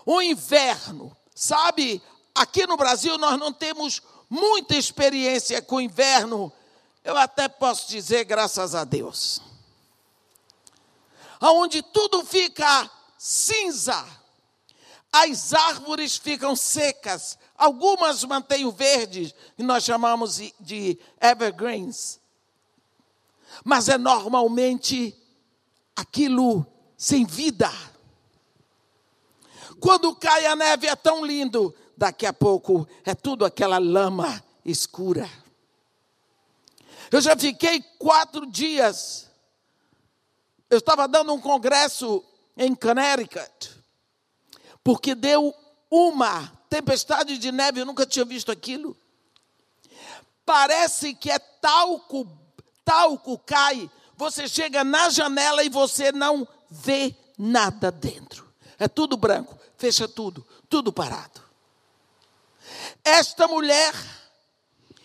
um 0.06 0.20
inverno. 0.20 1.16
Sabe, 1.34 2.02
aqui 2.34 2.66
no 2.66 2.76
Brasil 2.76 3.16
nós 3.18 3.38
não 3.38 3.52
temos 3.52 4.02
muita 4.28 4.76
experiência 4.76 5.62
com 5.62 5.80
inverno. 5.80 6.52
Eu 7.06 7.16
até 7.16 7.48
posso 7.48 7.88
dizer 7.88 8.24
graças 8.24 8.74
a 8.74 8.82
Deus. 8.82 9.40
Onde 11.40 11.80
tudo 11.80 12.24
fica 12.24 12.90
cinza, 13.16 14.04
as 15.12 15.54
árvores 15.54 16.16
ficam 16.16 16.56
secas, 16.56 17.38
algumas 17.56 18.24
mantêm 18.24 18.64
o 18.64 18.72
verde, 18.72 19.32
que 19.56 19.62
nós 19.62 19.84
chamamos 19.84 20.40
de 20.58 20.98
evergreens, 21.20 22.18
mas 23.64 23.88
é 23.88 23.96
normalmente 23.96 25.16
aquilo 25.94 26.66
sem 26.96 27.24
vida. 27.24 27.70
Quando 29.78 30.16
cai 30.16 30.44
a 30.46 30.56
neve 30.56 30.88
é 30.88 30.96
tão 30.96 31.24
lindo, 31.24 31.72
daqui 31.96 32.26
a 32.26 32.32
pouco 32.32 32.84
é 33.04 33.14
tudo 33.14 33.44
aquela 33.44 33.78
lama 33.78 34.42
escura. 34.64 35.45
Eu 37.10 37.20
já 37.20 37.36
fiquei 37.36 37.82
quatro 37.98 38.46
dias. 38.46 39.30
Eu 40.68 40.78
estava 40.78 41.06
dando 41.06 41.32
um 41.32 41.40
congresso 41.40 42.24
em 42.56 42.74
Connecticut, 42.74 43.70
porque 44.82 45.14
deu 45.14 45.54
uma 45.90 46.50
tempestade 46.68 47.38
de 47.38 47.52
neve, 47.52 47.80
eu 47.80 47.86
nunca 47.86 48.04
tinha 48.04 48.24
visto 48.24 48.50
aquilo. 48.50 48.96
Parece 50.44 51.14
que 51.14 51.30
é 51.30 51.38
talco, 51.38 52.26
talco 52.84 53.38
cai. 53.38 53.90
Você 54.16 54.48
chega 54.48 54.82
na 54.82 55.10
janela 55.10 55.62
e 55.62 55.68
você 55.68 56.10
não 56.10 56.46
vê 56.70 57.14
nada 57.38 57.90
dentro. 57.90 58.46
É 58.78 58.88
tudo 58.88 59.16
branco, 59.16 59.58
fecha 59.76 60.08
tudo, 60.08 60.46
tudo 60.68 60.92
parado. 60.92 61.42
Esta 63.04 63.46
mulher 63.46 63.94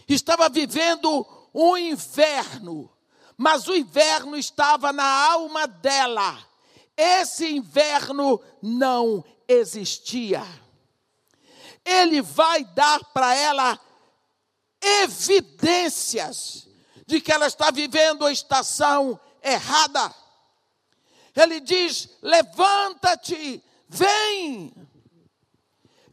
estava 0.07 0.49
vivendo 0.49 1.25
um 1.53 1.77
inverno, 1.77 2.91
mas 3.37 3.67
o 3.67 3.75
inverno 3.75 4.37
estava 4.37 4.93
na 4.93 5.05
alma 5.31 5.67
dela. 5.67 6.37
Esse 6.95 7.47
inverno 7.47 8.41
não 8.61 9.23
existia. 9.47 10.43
Ele 11.83 12.21
vai 12.21 12.63
dar 12.63 13.03
para 13.05 13.35
ela 13.35 13.79
evidências 14.81 16.67
de 17.05 17.19
que 17.19 17.31
ela 17.31 17.47
está 17.47 17.71
vivendo 17.71 18.25
a 18.25 18.31
estação 18.31 19.19
errada. 19.43 20.13
Ele 21.35 21.59
diz: 21.59 22.09
levanta-te, 22.21 23.63
vem. 23.87 24.73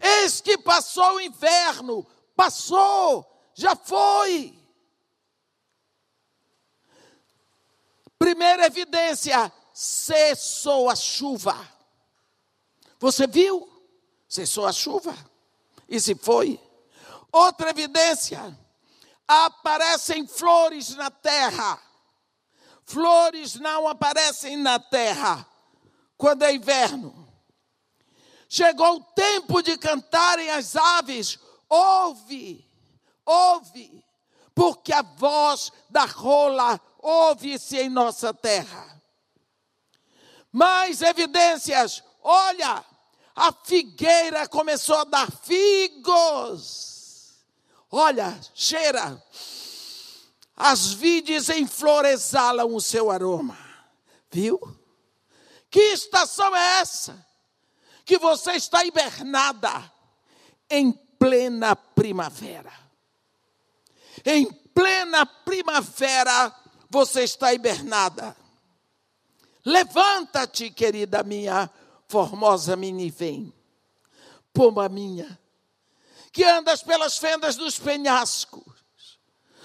Eis 0.01 0.41
que 0.41 0.57
passou 0.59 1.17
o 1.17 1.21
inverno, 1.21 2.07
passou, 2.35 3.27
já 3.55 3.75
foi. 3.75 4.58
Primeira 8.19 8.67
evidência: 8.67 9.53
cessou 9.73 10.91
a 10.91 10.97
chuva. 10.97 11.57
Você 12.99 13.27
viu? 13.27 13.69
Cessou 14.29 14.67
a 14.67 14.73
chuva. 14.73 15.17
E 15.89 16.01
se 16.01 16.15
foi. 16.15 16.61
Outra 17.31 17.71
evidência: 17.71 18.59
aparecem 19.27 20.27
flores 20.27 20.95
na 20.97 21.11
terra. 21.11 21.81
Flores 22.85 23.55
não 23.57 23.87
aparecem 23.87 24.57
na 24.57 24.79
terra 24.79 25.47
quando 26.17 26.43
é 26.43 26.55
inverno. 26.55 27.29
Chegou 28.49 28.97
o 28.97 29.05
tempo 29.15 29.63
de 29.63 29.77
cantarem 29.77 30.51
as 30.51 30.75
aves. 30.75 31.39
Ouve, 31.69 32.67
ouve, 33.27 34.03
porque 34.55 34.91
a 34.91 35.03
voz 35.03 35.71
da 35.91 36.07
rola 36.07 36.81
ouve-se 37.09 37.79
em 37.79 37.89
nossa 37.89 38.35
terra. 38.35 39.01
Mais 40.53 41.01
evidências, 41.01 42.03
olha, 42.23 42.85
a 43.35 43.53
figueira 43.65 44.47
começou 44.47 44.97
a 44.97 45.05
dar 45.05 45.31
figos. 45.31 47.33
Olha, 47.91 48.39
cheira. 48.55 49.23
As 50.55 50.93
vides 50.93 51.49
em 51.49 51.67
flor 51.67 52.05
exalam 52.05 52.75
o 52.75 52.81
seu 52.81 53.11
aroma. 53.11 53.57
Viu? 54.31 54.61
Que 55.71 55.81
estação 55.81 56.55
é 56.55 56.81
essa? 56.81 57.27
Que 58.05 58.19
você 58.19 58.53
está 58.53 58.85
hibernada 58.85 59.91
em 60.69 60.93
plena 61.19 61.75
primavera. 61.75 62.73
Em 64.25 64.53
plena 64.53 65.25
primavera, 65.25 66.55
você 66.89 67.23
está 67.23 67.53
hibernada. 67.53 68.37
Levanta-te, 69.65 70.71
querida 70.71 71.23
minha 71.23 71.71
formosa 72.07 72.77
vem, 73.11 73.53
pomba 74.53 74.89
minha, 74.89 75.39
que 76.33 76.43
andas 76.43 76.83
pelas 76.83 77.19
fendas 77.19 77.57
dos 77.57 77.79
penhascos, 77.79 79.19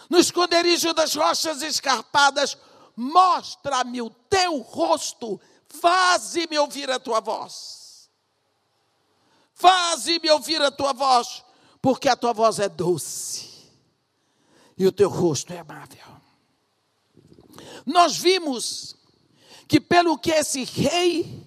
no 0.09 0.19
esconderijo 0.19 0.93
das 0.93 1.15
rochas 1.15 1.61
escarpadas, 1.61 2.57
mostra-me 2.95 4.01
o 4.01 4.09
teu 4.09 4.57
rosto, 4.59 5.39
faze-me 5.67 6.57
ouvir 6.57 6.91
a 6.91 6.99
tua 6.99 7.21
voz. 7.21 8.09
Faze-me 9.53 10.29
ouvir 10.29 10.61
a 10.61 10.69
tua 10.69 10.91
voz, 10.91 11.43
porque 11.81 12.09
a 12.09 12.15
tua 12.17 12.33
voz 12.33 12.59
é 12.59 12.67
doce 12.67 13.71
e 14.77 14.85
o 14.85 14.91
teu 14.91 15.09
rosto 15.09 15.53
é 15.53 15.59
amável. 15.59 16.12
Nós 17.85 18.17
vimos 18.17 18.95
que 19.67 19.79
pelo 19.79 20.17
que 20.17 20.31
esse 20.31 20.63
rei 20.63 21.43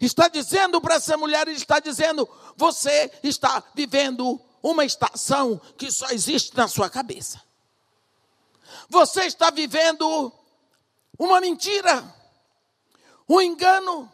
está 0.00 0.28
dizendo 0.28 0.80
para 0.80 0.94
essa 0.96 1.16
mulher, 1.16 1.46
ele 1.46 1.56
está 1.56 1.78
dizendo: 1.78 2.28
você 2.56 3.10
está 3.22 3.62
vivendo 3.74 4.40
uma 4.62 4.84
estação 4.84 5.60
que 5.76 5.90
só 5.90 6.10
existe 6.10 6.56
na 6.56 6.68
sua 6.68 6.88
cabeça. 6.88 7.42
Você 8.88 9.24
está 9.24 9.50
vivendo 9.50 10.32
uma 11.18 11.40
mentira, 11.40 12.02
um 13.28 13.40
engano. 13.40 14.10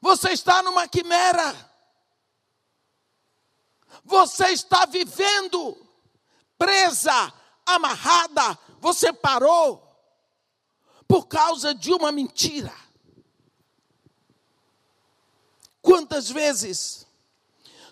Você 0.00 0.30
está 0.30 0.62
numa 0.62 0.86
quimera. 0.86 1.68
Você 4.04 4.48
está 4.48 4.86
vivendo 4.86 5.76
presa, 6.56 7.32
amarrada, 7.66 8.58
você 8.80 9.12
parou 9.12 9.84
por 11.06 11.26
causa 11.26 11.74
de 11.74 11.92
uma 11.92 12.12
mentira. 12.12 12.74
Quantas 15.80 16.30
vezes 16.30 17.06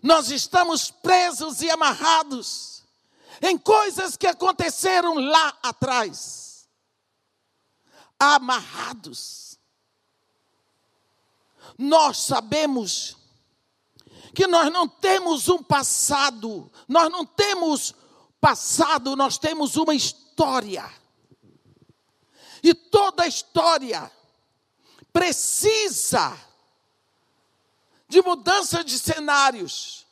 nós 0.03 0.31
estamos 0.31 0.91
presos 0.91 1.63
e 1.63 1.71
amarrados 1.71 2.85
em 3.41 3.57
coisas 3.57 4.17
que 4.17 4.27
aconteceram 4.27 5.15
lá 5.15 5.57
atrás? 5.63 6.69
Amarrados. 8.19 9.59
Nós 11.79 12.19
sabemos 12.19 13.17
que 14.35 14.47
nós 14.47 14.71
não 14.71 14.87
temos 14.87 15.49
um 15.49 15.63
passado, 15.63 16.71
nós 16.87 17.11
não 17.11 17.25
temos 17.25 17.95
passado, 18.39 19.17
nós 19.17 19.39
temos 19.39 19.77
uma 19.77 19.95
história. 19.95 20.26
E 22.63 22.75
toda 22.75 23.27
história 23.27 24.11
precisa 25.13 26.37
de 28.09 28.21
mudança 28.23 28.85
de 28.85 28.99
cenários. 28.99 30.07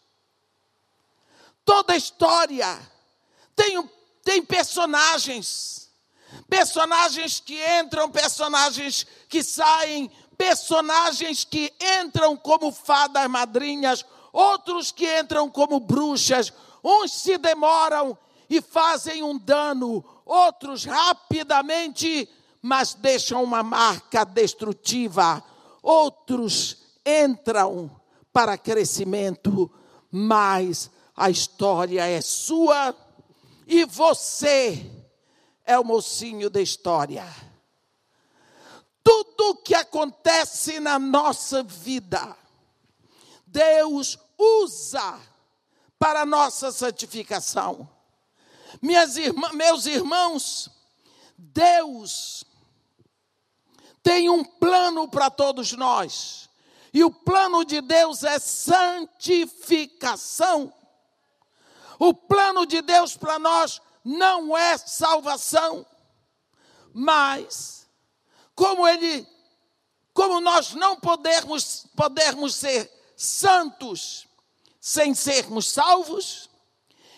Toda 1.64 1.96
história 1.96 2.80
tem, 3.54 3.90
tem 4.22 4.44
personagens, 4.44 5.90
personagens 6.48 7.40
que 7.40 7.58
entram, 7.80 8.10
personagens 8.10 9.06
que 9.28 9.42
saem, 9.42 10.10
personagens 10.36 11.44
que 11.44 11.72
entram 12.00 12.36
como 12.36 12.72
fadas 12.72 13.28
madrinhas, 13.28 14.04
outros 14.32 14.90
que 14.90 15.06
entram 15.18 15.48
como 15.48 15.80
bruxas, 15.80 16.52
uns 16.82 17.12
se 17.12 17.38
demoram 17.38 18.18
e 18.50 18.60
fazem 18.60 19.22
um 19.22 19.38
dano, 19.38 20.04
outros 20.24 20.84
rapidamente, 20.84 22.28
mas 22.62 22.94
deixam 22.94 23.42
uma 23.42 23.62
marca 23.62 24.24
destrutiva, 24.24 25.42
outros 25.82 26.78
entram 27.04 27.90
para 28.32 28.56
crescimento, 28.56 29.70
mas 30.10 30.90
a 31.16 31.30
história 31.30 32.06
é 32.06 32.20
sua 32.20 32.96
e 33.66 33.84
você 33.84 34.90
é 35.64 35.78
o 35.78 35.84
mocinho 35.84 36.50
da 36.50 36.60
história. 36.60 37.24
Tudo 39.02 39.56
que 39.56 39.74
acontece 39.74 40.80
na 40.80 40.98
nossa 40.98 41.62
vida, 41.62 42.36
Deus 43.46 44.18
usa 44.38 45.20
para 45.98 46.22
a 46.22 46.26
nossa 46.26 46.72
santificação. 46.72 47.93
Minhas 48.80 49.16
irmã, 49.16 49.50
meus 49.52 49.86
irmãos, 49.86 50.70
Deus 51.36 52.44
tem 54.02 54.28
um 54.28 54.44
plano 54.44 55.08
para 55.08 55.30
todos 55.30 55.72
nós. 55.72 56.50
E 56.92 57.02
o 57.02 57.10
plano 57.10 57.64
de 57.64 57.80
Deus 57.80 58.22
é 58.22 58.38
santificação. 58.38 60.72
O 61.98 62.14
plano 62.14 62.66
de 62.66 62.82
Deus 62.82 63.16
para 63.16 63.38
nós 63.38 63.80
não 64.04 64.56
é 64.56 64.78
salvação. 64.78 65.84
Mas, 66.92 67.88
como 68.54 68.86
ele, 68.86 69.26
como 70.12 70.40
nós 70.40 70.74
não 70.74 71.00
podemos, 71.00 71.86
podemos 71.96 72.54
ser 72.54 72.88
santos 73.16 74.28
sem 74.80 75.14
sermos 75.14 75.66
salvos, 75.66 76.48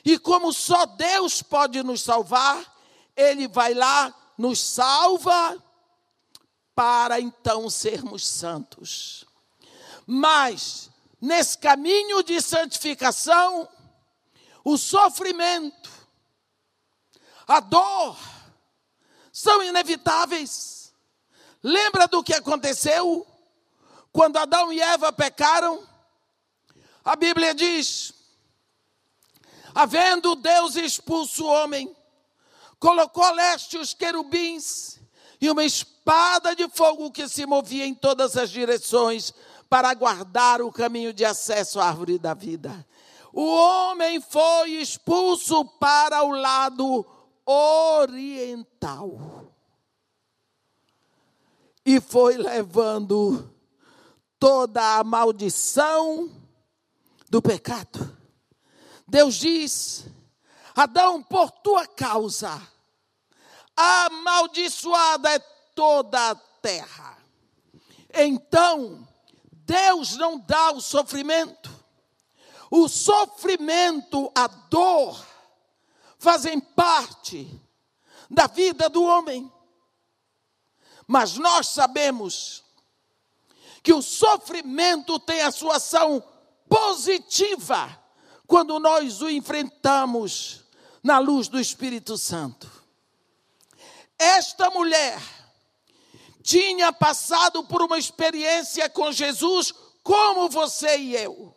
e 0.06 0.20
como 0.20 0.52
só 0.52 0.86
Deus 0.86 1.42
pode 1.42 1.82
nos 1.82 2.00
salvar, 2.00 2.64
Ele 3.16 3.48
vai 3.48 3.74
lá, 3.74 4.14
nos 4.38 4.60
salva, 4.60 5.60
para 6.76 7.18
então 7.18 7.68
sermos 7.68 8.24
santos. 8.24 9.24
Mas, 10.06 10.90
nesse 11.20 11.58
caminho 11.58 12.22
de 12.22 12.40
santificação, 12.40 13.68
o 14.62 14.78
sofrimento, 14.78 15.90
a 17.44 17.58
dor, 17.58 18.16
são 19.32 19.60
inevitáveis. 19.60 20.94
Lembra 21.60 22.06
do 22.06 22.22
que 22.22 22.32
aconteceu 22.32 23.26
quando 24.12 24.36
Adão 24.36 24.72
e 24.72 24.80
Eva 24.80 25.12
pecaram? 25.12 25.84
A 27.04 27.16
Bíblia 27.16 27.52
diz: 27.52 28.15
havendo 29.76 30.34
Deus 30.34 30.74
expulso 30.74 31.44
o 31.44 31.48
homem, 31.48 31.94
colocou 32.80 33.30
leste 33.34 33.76
os 33.76 33.92
querubins 33.92 34.98
e 35.38 35.50
uma 35.50 35.64
espada 35.64 36.56
de 36.56 36.66
fogo 36.70 37.10
que 37.10 37.28
se 37.28 37.44
movia 37.44 37.84
em 37.84 37.94
todas 37.94 38.38
as 38.38 38.48
direções 38.48 39.34
para 39.68 39.92
guardar 39.92 40.62
o 40.62 40.72
caminho 40.72 41.12
de 41.12 41.26
acesso 41.26 41.78
à 41.78 41.88
árvore 41.88 42.18
da 42.18 42.32
vida. 42.32 42.86
O 43.34 43.44
homem 43.44 44.18
foi 44.18 44.70
expulso 44.70 45.62
para 45.78 46.22
o 46.22 46.30
lado 46.30 47.04
oriental 47.44 49.20
e 51.84 52.00
foi 52.00 52.38
levando 52.38 53.54
toda 54.38 54.96
a 54.96 55.04
maldição 55.04 56.30
do 57.28 57.42
pecado. 57.42 58.15
Deus 59.06 59.36
diz: 59.36 60.06
Adão, 60.74 61.22
por 61.22 61.50
tua 61.50 61.86
causa, 61.86 62.60
amaldiçoada 63.76 65.30
é 65.30 65.38
toda 65.74 66.30
a 66.30 66.34
terra. 66.34 67.16
Então, 68.12 69.06
Deus 69.52 70.16
não 70.16 70.38
dá 70.38 70.72
o 70.72 70.80
sofrimento. 70.80 71.74
O 72.70 72.88
sofrimento, 72.88 74.30
a 74.34 74.48
dor, 74.48 75.24
fazem 76.18 76.58
parte 76.58 77.48
da 78.28 78.46
vida 78.48 78.88
do 78.88 79.04
homem. 79.04 79.52
Mas 81.06 81.36
nós 81.36 81.68
sabemos 81.68 82.64
que 83.82 83.92
o 83.92 84.02
sofrimento 84.02 85.20
tem 85.20 85.42
a 85.42 85.52
sua 85.52 85.76
ação 85.76 86.20
positiva 86.68 88.05
quando 88.46 88.78
nós 88.78 89.20
o 89.22 89.28
enfrentamos 89.28 90.64
na 91.02 91.18
luz 91.18 91.48
do 91.48 91.58
Espírito 91.60 92.16
Santo. 92.16 92.70
Esta 94.18 94.70
mulher 94.70 95.20
tinha 96.42 96.92
passado 96.92 97.64
por 97.64 97.82
uma 97.82 97.98
experiência 97.98 98.88
com 98.88 99.10
Jesus 99.12 99.74
como 100.02 100.48
você 100.48 100.96
e 100.96 101.16
eu. 101.16 101.54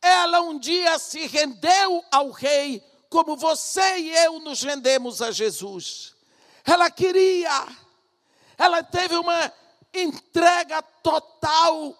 Ela 0.00 0.40
um 0.40 0.58
dia 0.58 0.98
se 0.98 1.26
rendeu 1.26 2.04
ao 2.10 2.30
rei 2.30 2.82
como 3.08 3.36
você 3.36 3.98
e 3.98 4.10
eu 4.16 4.40
nos 4.40 4.62
rendemos 4.62 5.20
a 5.20 5.30
Jesus. 5.30 6.14
Ela 6.64 6.90
queria, 6.90 7.66
ela 8.56 8.82
teve 8.82 9.16
uma 9.16 9.52
entrega 9.92 10.80
total 10.80 11.96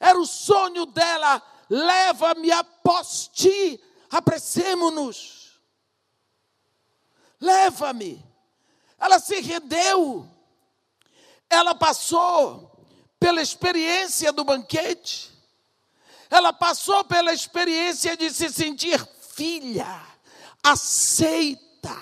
era 0.00 0.18
o 0.18 0.26
sonho 0.26 0.86
dela. 0.86 1.42
Leva-me 1.68 2.50
após 2.50 3.28
ti. 3.32 3.80
Apressemo-nos. 4.10 5.60
Leva-me. 7.40 8.24
Ela 8.98 9.18
se 9.18 9.40
rendeu. 9.40 10.28
Ela 11.50 11.74
passou 11.74 12.78
pela 13.18 13.42
experiência 13.42 14.32
do 14.32 14.44
banquete. 14.44 15.30
Ela 16.30 16.52
passou 16.52 17.04
pela 17.04 17.32
experiência 17.32 18.16
de 18.16 18.30
se 18.30 18.50
sentir 18.50 19.02
filha, 19.38 20.04
aceita. 20.62 21.96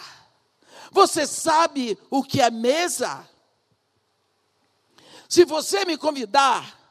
Você 0.90 1.26
sabe 1.26 1.98
o 2.10 2.24
que 2.24 2.40
é 2.40 2.50
mesa? 2.50 3.28
Se 5.28 5.44
você 5.44 5.84
me 5.84 5.96
convidar 5.96 6.85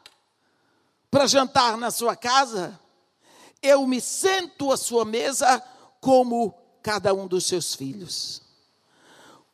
para 1.10 1.26
jantar 1.26 1.76
na 1.76 1.90
sua 1.90 2.16
casa, 2.16 2.78
eu 3.62 3.86
me 3.86 4.00
sento 4.00 4.70
à 4.72 4.76
sua 4.76 5.04
mesa 5.04 5.62
como 6.00 6.54
cada 6.82 7.12
um 7.14 7.26
dos 7.26 7.46
seus 7.46 7.74
filhos. 7.74 8.42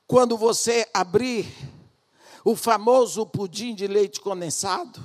Quando 0.06 0.36
você 0.36 0.86
abrir 0.92 1.46
o 2.44 2.54
famoso 2.54 3.24
pudim 3.24 3.74
de 3.74 3.86
leite 3.86 4.20
condensado, 4.20 5.02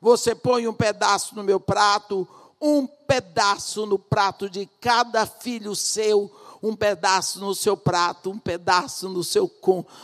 você 0.00 0.34
põe 0.34 0.68
um 0.68 0.72
pedaço 0.72 1.34
no 1.34 1.42
meu 1.42 1.58
prato, 1.58 2.28
um 2.60 2.86
pedaço 2.86 3.86
no 3.86 3.98
prato 3.98 4.48
de 4.48 4.66
cada 4.80 5.26
filho 5.26 5.74
seu, 5.74 6.30
um 6.62 6.76
pedaço 6.76 7.40
no 7.40 7.54
seu 7.54 7.76
prato, 7.76 8.30
um 8.30 8.38
pedaço 8.38 9.08
no 9.08 9.24
seu 9.24 9.50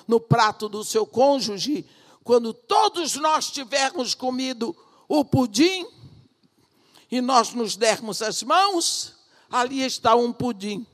no 0.08 0.18
prato 0.18 0.68
do 0.68 0.82
seu 0.82 1.06
cônjuge. 1.06 1.86
Quando 2.24 2.52
todos 2.52 3.14
nós 3.14 3.50
tivermos 3.50 4.14
comido 4.14 4.74
o 5.08 5.24
pudim 5.24 5.86
e 7.10 7.20
nós 7.20 7.52
nos 7.52 7.76
dermos 7.76 8.22
as 8.22 8.42
mãos, 8.42 9.14
ali 9.50 9.82
está 9.82 10.14
um 10.14 10.32
pudim, 10.32 10.86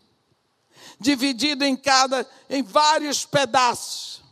dividido 1.00 1.64
em 1.64 1.76
cada 1.76 2.28
em 2.48 2.62
vários 2.62 3.24
pedaços. 3.24 4.22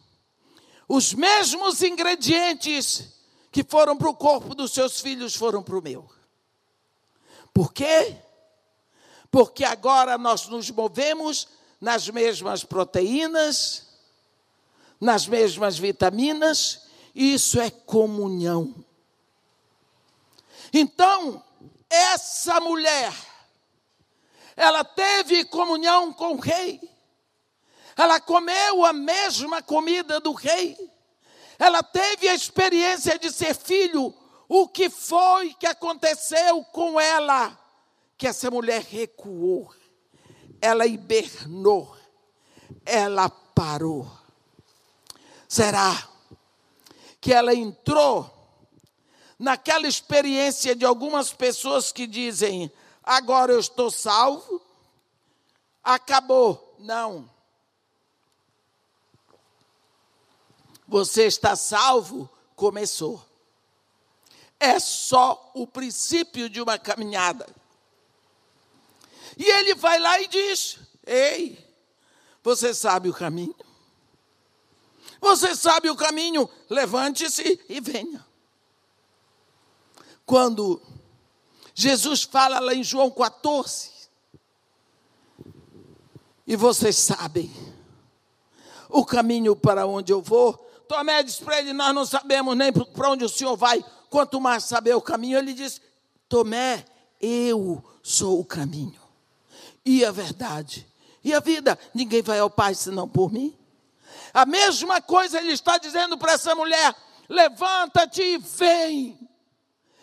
Os 0.88 1.14
mesmos 1.14 1.82
ingredientes 1.82 3.08
que 3.50 3.64
foram 3.64 3.96
para 3.96 4.10
o 4.10 4.14
corpo 4.14 4.54
dos 4.54 4.72
seus 4.72 5.00
filhos 5.00 5.34
foram 5.34 5.62
para 5.62 5.78
o 5.78 5.82
meu. 5.82 6.08
Por 7.52 7.72
quê? 7.72 8.16
Porque 9.30 9.64
agora 9.64 10.18
nós 10.18 10.46
nos 10.48 10.70
movemos 10.70 11.48
nas 11.80 12.08
mesmas 12.08 12.62
proteínas, 12.62 13.86
nas 15.00 15.26
mesmas 15.26 15.78
vitaminas, 15.78 16.82
isso 17.14 17.58
é 17.58 17.70
comunhão. 17.70 18.74
Então, 20.72 21.42
essa 21.88 22.60
mulher, 22.60 23.12
ela 24.56 24.84
teve 24.84 25.44
comunhão 25.44 26.12
com 26.12 26.34
o 26.34 26.40
rei, 26.40 26.80
ela 27.96 28.20
comeu 28.20 28.84
a 28.84 28.92
mesma 28.92 29.60
comida 29.60 30.20
do 30.20 30.32
rei, 30.32 30.76
ela 31.58 31.82
teve 31.82 32.28
a 32.28 32.34
experiência 32.34 33.18
de 33.18 33.30
ser 33.30 33.54
filho. 33.54 34.14
O 34.48 34.66
que 34.66 34.88
foi 34.88 35.52
que 35.54 35.66
aconteceu 35.66 36.64
com 36.64 36.98
ela? 36.98 37.58
Que 38.16 38.26
essa 38.26 38.50
mulher 38.50 38.82
recuou, 38.82 39.72
ela 40.60 40.86
hibernou, 40.86 41.96
ela 42.84 43.28
parou. 43.28 44.10
Será 45.48 46.08
que 47.20 47.32
ela 47.32 47.54
entrou 47.54 48.39
naquela 49.40 49.88
experiência 49.88 50.76
de 50.76 50.84
algumas 50.84 51.32
pessoas 51.32 51.90
que 51.90 52.06
dizem: 52.06 52.70
agora 53.02 53.50
eu 53.50 53.58
estou 53.58 53.90
salvo, 53.90 54.60
acabou. 55.82 56.76
Não. 56.78 57.28
Você 60.86 61.24
está 61.24 61.56
salvo, 61.56 62.28
começou. 62.54 63.24
É 64.58 64.78
só 64.78 65.50
o 65.54 65.66
princípio 65.66 66.50
de 66.50 66.60
uma 66.60 66.78
caminhada. 66.78 67.46
E 69.38 69.44
ele 69.44 69.74
vai 69.74 69.98
lá 69.98 70.20
e 70.20 70.28
diz: 70.28 70.78
Ei, 71.06 71.66
você 72.42 72.74
sabe 72.74 73.08
o 73.08 73.14
caminho? 73.14 73.56
Você 75.18 75.54
sabe 75.54 75.88
o 75.88 75.96
caminho? 75.96 76.48
Levante-se 76.68 77.58
e 77.68 77.80
venha 77.80 78.29
quando 80.30 80.80
Jesus 81.74 82.22
fala 82.22 82.60
lá 82.60 82.72
em 82.72 82.84
João 82.84 83.10
14, 83.10 83.90
e 86.46 86.54
vocês 86.54 86.94
sabem 86.94 87.50
o 88.88 89.04
caminho 89.04 89.56
para 89.56 89.88
onde 89.88 90.12
eu 90.12 90.22
vou. 90.22 90.52
Tomé 90.86 91.24
disse 91.24 91.42
para 91.42 91.58
ele: 91.58 91.72
Nós 91.72 91.92
não 91.92 92.06
sabemos 92.06 92.56
nem 92.56 92.72
para 92.72 93.10
onde 93.10 93.24
o 93.24 93.28
senhor 93.28 93.56
vai, 93.56 93.84
quanto 94.08 94.40
mais 94.40 94.62
saber 94.62 94.94
o 94.94 95.02
caminho. 95.02 95.36
Ele 95.36 95.52
disse: 95.52 95.80
Tomé, 96.28 96.84
eu 97.20 97.82
sou 98.00 98.38
o 98.38 98.44
caminho, 98.44 99.00
e 99.84 100.04
a 100.04 100.12
verdade, 100.12 100.86
E 101.24 101.34
a 101.34 101.40
vida? 101.40 101.76
Ninguém 101.92 102.22
vai 102.22 102.38
ao 102.38 102.48
Pai 102.48 102.76
senão 102.76 103.08
por 103.08 103.32
mim. 103.32 103.58
A 104.32 104.46
mesma 104.46 105.02
coisa 105.02 105.40
ele 105.40 105.54
está 105.54 105.76
dizendo 105.76 106.16
para 106.16 106.34
essa 106.34 106.54
mulher: 106.54 106.94
levanta-te 107.28 108.22
e 108.22 108.38
vem. 108.38 109.29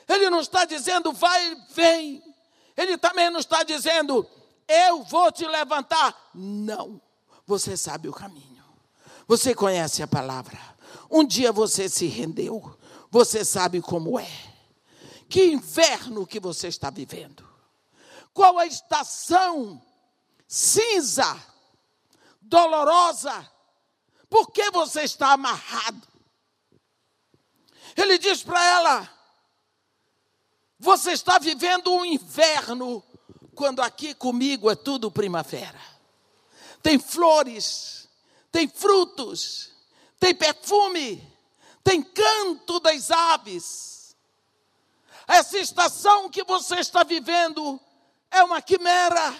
Ele 0.07 0.29
não 0.29 0.39
está 0.39 0.65
dizendo 0.65 1.11
vai 1.11 1.51
e 1.51 1.57
vem. 1.73 2.35
Ele 2.75 2.97
também 2.97 3.29
não 3.29 3.39
está 3.39 3.63
dizendo 3.63 4.27
eu 4.67 5.03
vou 5.03 5.31
te 5.31 5.45
levantar. 5.47 6.29
Não. 6.33 7.01
Você 7.45 7.77
sabe 7.77 8.09
o 8.09 8.13
caminho. 8.13 8.63
Você 9.27 9.55
conhece 9.55 10.03
a 10.03 10.07
palavra. 10.07 10.59
Um 11.09 11.25
dia 11.25 11.51
você 11.51 11.87
se 11.87 12.07
rendeu. 12.07 12.77
Você 13.09 13.45
sabe 13.45 13.81
como 13.81 14.19
é. 14.19 14.29
Que 15.29 15.45
inverno 15.45 16.27
que 16.27 16.39
você 16.39 16.67
está 16.67 16.89
vivendo. 16.89 17.47
Qual 18.33 18.57
a 18.57 18.65
estação 18.65 19.81
cinza, 20.47 21.41
dolorosa? 22.41 23.49
Por 24.29 24.51
que 24.51 24.69
você 24.71 25.01
está 25.03 25.31
amarrado? 25.31 26.07
Ele 27.95 28.17
diz 28.17 28.43
para 28.43 28.63
ela: 28.63 29.16
Você 30.79 31.11
está 31.11 31.39
vivendo 31.39 31.91
um 31.91 32.05
inverno, 32.05 33.03
quando 33.55 33.81
aqui 33.81 34.13
comigo 34.13 34.69
é 34.69 34.75
tudo 34.75 35.11
primavera. 35.11 35.81
Tem 36.83 36.99
flores, 36.99 38.07
tem 38.51 38.67
frutos, 38.67 39.71
tem 40.19 40.35
perfume, 40.35 41.27
tem 41.83 42.03
canto 42.03 42.79
das 42.79 43.09
aves. 43.09 44.15
Essa 45.27 45.57
estação 45.57 46.29
que 46.29 46.43
você 46.43 46.75
está 46.75 47.03
vivendo 47.03 47.79
é 48.29 48.43
uma 48.43 48.61
quimera, 48.61 49.35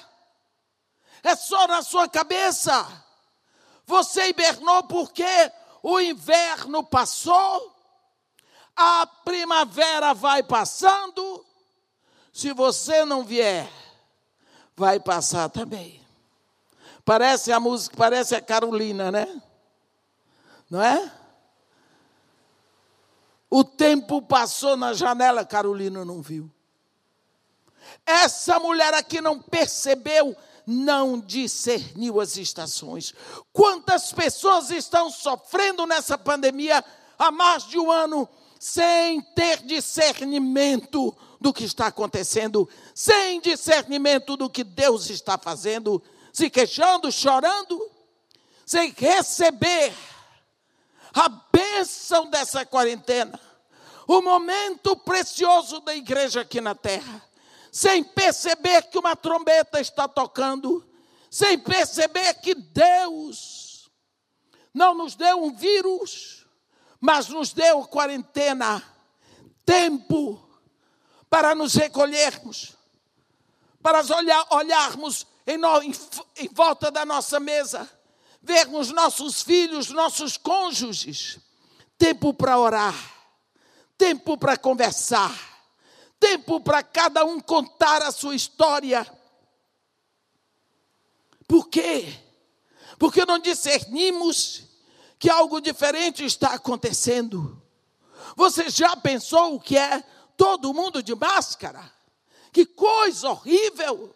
é 1.24 1.36
só 1.36 1.68
na 1.68 1.82
sua 1.82 2.10
cabeça. 2.10 3.06
Você 3.86 4.30
hibernou 4.30 4.84
porque 4.84 5.24
o 5.84 6.00
inverno 6.00 6.84
passou, 6.84 7.77
a 8.78 9.08
primavera 9.26 10.14
vai 10.14 10.44
passando. 10.44 11.44
Se 12.32 12.54
você 12.54 13.04
não 13.04 13.24
vier, 13.24 13.68
vai 14.76 15.00
passar 15.00 15.50
também. 15.50 16.00
Parece 17.04 17.52
a 17.52 17.60
música, 17.60 17.98
parece 17.98 18.36
a 18.36 18.42
Carolina, 18.42 19.12
né? 19.12 19.42
Não 20.70 20.82
é? 20.82 21.12
O 23.50 23.64
tempo 23.64 24.22
passou 24.22 24.78
na 24.78 24.94
janela, 24.94 25.44
Carolina 25.44 26.06
não 26.06 26.22
viu. 26.22 26.52
Essa 28.06 28.60
mulher 28.60 28.94
aqui 28.94 29.20
não 29.20 29.42
percebeu 29.42 30.36
não 30.70 31.18
discerniu 31.18 32.20
as 32.20 32.36
estações. 32.36 33.14
Quantas 33.54 34.12
pessoas 34.12 34.70
estão 34.70 35.10
sofrendo 35.10 35.86
nessa 35.86 36.18
pandemia 36.18 36.84
há 37.18 37.32
mais 37.32 37.64
de 37.64 37.80
um 37.80 37.90
ano 37.90 38.28
sem 38.60 39.22
ter 39.22 39.64
discernimento 39.64 41.16
do 41.40 41.54
que 41.54 41.64
está 41.64 41.88
acontecendo, 41.88 42.68
sem 42.94 43.40
discernimento 43.40 44.36
do 44.36 44.50
que 44.50 44.64
Deus 44.64 45.10
está 45.10 45.38
fazendo, 45.38 46.02
se 46.34 46.50
queixando, 46.50 47.12
chorando, 47.12 47.80
sem 48.66 48.92
receber 48.92 49.94
a 51.14 51.30
bênção 51.30 52.30
dessa 52.30 52.66
quarentena, 52.66 53.40
o 54.08 54.22
momento 54.22 54.96
precioso 54.96 55.80
da 55.82 55.96
igreja 55.96 56.42
aqui 56.42 56.62
na 56.62 56.74
terra 56.74 57.28
sem 57.78 58.04
perceber 58.04 58.90
que 58.90 58.98
uma 58.98 59.16
trombeta 59.16 59.80
está 59.80 60.08
tocando, 60.08 60.84
sem 61.30 61.60
perceber 61.60 62.34
que 62.42 62.56
Deus 62.56 63.88
não 64.74 64.96
nos 64.96 65.14
deu 65.14 65.44
um 65.44 65.54
vírus, 65.54 66.47
mas 67.00 67.28
nos 67.28 67.54
deu 67.54 67.86
quarentena, 67.86 68.84
tempo 69.66 70.42
para 71.30 71.54
nos 71.54 71.76
recolhermos, 71.76 72.74
para 73.82 74.02
olhar, 74.16 74.48
olharmos 74.52 75.28
em, 75.46 75.58
no, 75.58 75.82
em, 75.82 75.94
em 76.38 76.48
volta 76.50 76.90
da 76.90 77.06
nossa 77.06 77.40
mesa, 77.40 77.90
vermos 78.42 78.92
nossos 78.92 79.42
filhos, 79.42 79.90
nossos 79.90 80.38
cônjuges, 80.38 81.40
tempo 81.98 82.34
para 82.34 82.58
orar, 82.58 82.96
tempo 83.98 84.38
para 84.38 84.58
conversar 84.58 85.58
tempo 86.20 86.60
para 86.60 86.84
cada 86.84 87.24
um 87.26 87.40
contar 87.40 88.02
a 88.02 88.12
sua 88.12 88.36
história. 88.36 89.06
Por 91.48 91.70
quê? 91.70 92.14
Porque 93.00 93.26
não 93.26 93.40
discernimos 93.40 94.64
que 95.20 95.30
algo 95.30 95.60
diferente 95.60 96.24
está 96.24 96.54
acontecendo. 96.54 97.62
Você 98.36 98.70
já 98.70 98.96
pensou 98.96 99.56
o 99.56 99.60
que 99.60 99.78
é 99.78 100.04
todo 100.36 100.74
mundo 100.74 101.02
de 101.02 101.16
máscara? 101.16 101.92
Que 102.52 102.66
coisa 102.66 103.30
horrível! 103.30 104.16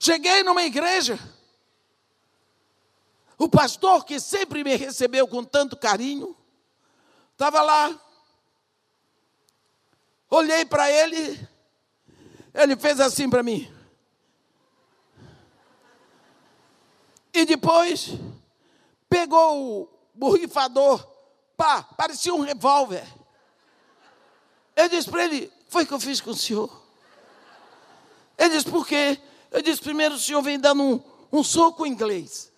Cheguei 0.00 0.42
numa 0.44 0.62
igreja, 0.62 1.18
o 3.36 3.48
pastor 3.48 4.04
que 4.04 4.20
sempre 4.20 4.62
me 4.62 4.76
recebeu 4.76 5.26
com 5.26 5.42
tanto 5.42 5.76
carinho, 5.76 6.36
estava 7.32 7.60
lá 7.62 8.00
Olhei 10.30 10.64
para 10.66 10.90
ele, 10.90 11.48
ele 12.52 12.76
fez 12.76 13.00
assim 13.00 13.30
para 13.30 13.42
mim. 13.42 13.72
E 17.32 17.46
depois 17.46 18.10
pegou 19.08 19.82
o 19.82 19.88
borrifador, 20.14 21.06
pá, 21.56 21.82
parecia 21.82 22.34
um 22.34 22.40
revólver. 22.40 23.06
Eu 24.76 24.88
disse 24.88 25.10
para 25.10 25.24
ele: 25.24 25.52
Foi 25.68 25.84
que 25.84 25.92
eu 25.92 26.00
fiz 26.00 26.20
com 26.20 26.30
o 26.30 26.36
senhor? 26.36 26.70
Ele 28.36 28.50
disse: 28.50 28.70
Por 28.70 28.86
quê? 28.86 29.20
Eu 29.50 29.62
disse: 29.62 29.80
Primeiro 29.80 30.14
o 30.14 30.18
senhor 30.18 30.42
vem 30.42 30.58
dando 30.58 30.82
um, 30.82 31.02
um 31.32 31.42
soco 31.42 31.86
inglês. 31.86 32.52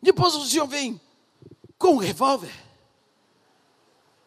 Depois 0.00 0.34
o 0.34 0.44
senhor 0.46 0.66
vem 0.66 1.00
com 1.78 1.94
um 1.94 1.98
revólver. 1.98 2.52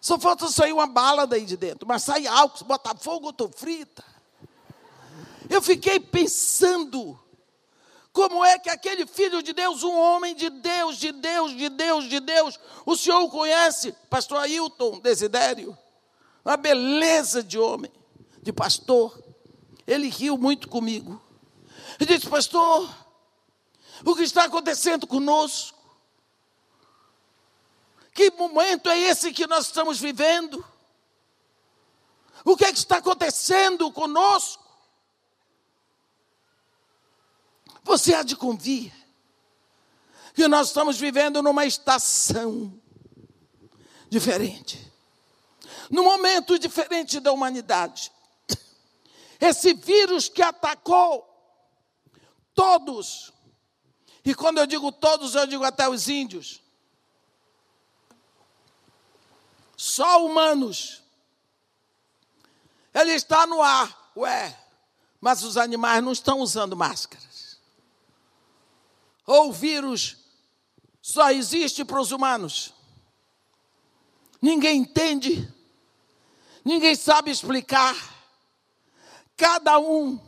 Só 0.02 0.17
falta 0.17 0.48
sair 0.48 0.72
uma 0.72 0.88
bala 0.88 1.28
daí 1.28 1.45
de 1.45 1.58
dentro, 1.58 1.88
mas 1.88 2.04
sai 2.04 2.26
álcool, 2.26 2.63
bota 2.63 2.95
fogo, 2.95 3.34
tu 3.34 3.50
frita. 3.50 4.04
Eu 5.50 5.62
fiquei 5.62 6.00
pensando, 6.00 7.19
como 8.12 8.43
é 8.43 8.58
que 8.58 8.69
aquele 8.69 9.06
filho 9.06 9.41
de 9.43 9.54
Deus, 9.54 9.84
um 9.84 9.95
homem 9.95 10.36
de 10.36 10.50
Deus, 10.50 10.98
de 10.98 11.12
Deus, 11.12 11.56
de 11.56 11.69
Deus, 11.69 12.10
de 12.10 12.19
Deus, 12.19 12.60
o 12.86 12.95
senhor 12.95 13.22
o 13.22 13.30
conhece, 13.30 13.91
pastor 14.10 14.39
Ailton 14.39 15.00
Desidério, 15.00 15.78
uma 16.43 16.58
beleza 16.58 17.43
de 17.43 17.60
homem, 17.60 17.91
de 18.41 18.52
pastor. 18.52 19.22
Ele 19.86 20.10
riu 20.10 20.38
muito 20.38 20.67
comigo. 20.67 21.22
Ele 22.00 22.15
disse, 22.15 22.30
pastor, 22.30 22.89
o 24.06 24.15
que 24.15 24.24
está 24.24 24.45
acontecendo 24.45 25.06
conosco? 25.06 25.78
Que 28.13 28.32
momento 28.32 28.89
é 28.89 28.98
esse 29.00 29.32
que 29.32 29.48
nós 29.48 29.67
estamos 29.67 30.00
vivendo? 30.00 30.63
O 32.43 32.58
que 32.58 32.65
é 32.65 32.72
que 32.72 32.78
está 32.78 32.98
acontecendo 32.98 33.91
conosco? 33.91 34.59
Você 37.84 38.13
há 38.13 38.24
de 38.24 38.36
convir 38.36 38.94
que 40.34 40.48
nós 40.48 40.68
estamos 40.68 40.98
vivendo 40.98 41.42
numa 41.42 41.65
estação 41.65 42.80
diferente, 44.10 44.92
num 45.89 46.04
momento 46.04 46.58
diferente 46.58 47.20
da 47.20 47.32
humanidade. 47.32 48.12
Esse 49.39 49.74
vírus 49.74 50.30
que 50.30 50.42
atacou 50.42 51.28
todos, 52.54 53.34
e 54.24 54.36
quando 54.36 54.58
eu 54.58 54.68
digo 54.68 54.92
todos, 54.92 55.36
eu 55.36 55.48
digo 55.48 55.63
até 55.63 55.88
os 55.88 56.10
índios, 56.10 56.62
só 59.80 60.26
humanos. 60.26 61.02
Ele 62.94 63.13
está 63.13 63.48
no 63.48 63.62
ar, 63.62 64.12
ué, 64.18 64.60
mas 65.22 65.42
os 65.44 65.56
animais 65.56 66.04
não 66.04 66.12
estão 66.12 66.39
usando 66.39 66.76
máscaras. 66.76 67.29
Ou 69.30 69.54
vírus 69.54 70.18
só 71.00 71.30
existe 71.30 71.86
para 71.86 72.02
os 72.02 72.12
humanos. 72.12 72.74
Ninguém 74.42 74.80
entende, 74.82 75.48
ninguém 76.65 76.96
sabe 76.96 77.30
explicar. 77.30 77.96
Cada 79.38 79.78
um 79.78 80.20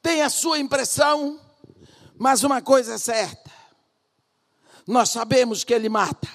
tem 0.00 0.22
a 0.22 0.30
sua 0.30 0.60
impressão, 0.60 1.40
mas 2.16 2.44
uma 2.44 2.62
coisa 2.62 2.94
é 2.94 2.98
certa: 2.98 3.50
nós 4.86 5.10
sabemos 5.10 5.64
que 5.64 5.74
ele 5.74 5.88
mata 5.88 6.30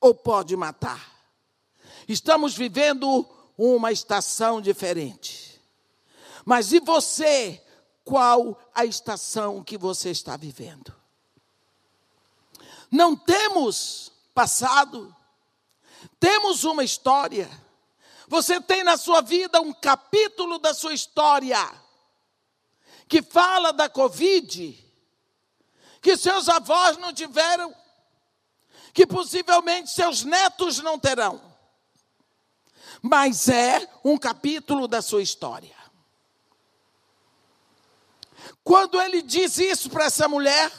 ou 0.00 0.12
pode 0.12 0.56
matar. 0.56 1.12
Estamos 2.08 2.56
vivendo 2.56 3.24
uma 3.56 3.92
estação 3.92 4.60
diferente. 4.60 5.62
Mas 6.44 6.72
e 6.72 6.80
você 6.80 7.62
qual 8.04 8.58
a 8.74 8.84
estação 8.84 9.62
que 9.62 9.76
você 9.76 10.10
está 10.10 10.36
vivendo. 10.36 10.94
Não 12.90 13.16
temos 13.16 14.12
passado, 14.34 15.14
temos 16.20 16.64
uma 16.64 16.84
história. 16.84 17.50
Você 18.28 18.60
tem 18.60 18.84
na 18.84 18.96
sua 18.96 19.20
vida 19.20 19.60
um 19.60 19.72
capítulo 19.72 20.58
da 20.58 20.72
sua 20.74 20.94
história 20.94 21.58
que 23.08 23.22
fala 23.22 23.72
da 23.72 23.88
Covid, 23.88 24.82
que 26.00 26.16
seus 26.16 26.48
avós 26.48 26.96
não 26.96 27.12
tiveram, 27.12 27.74
que 28.92 29.06
possivelmente 29.06 29.90
seus 29.90 30.24
netos 30.24 30.78
não 30.78 30.98
terão. 30.98 31.40
Mas 33.02 33.48
é 33.48 33.86
um 34.04 34.16
capítulo 34.16 34.86
da 34.86 35.02
sua 35.02 35.22
história. 35.22 35.81
Quando 38.64 39.00
ele 39.00 39.22
diz 39.22 39.58
isso 39.58 39.90
para 39.90 40.04
essa 40.04 40.28
mulher, 40.28 40.70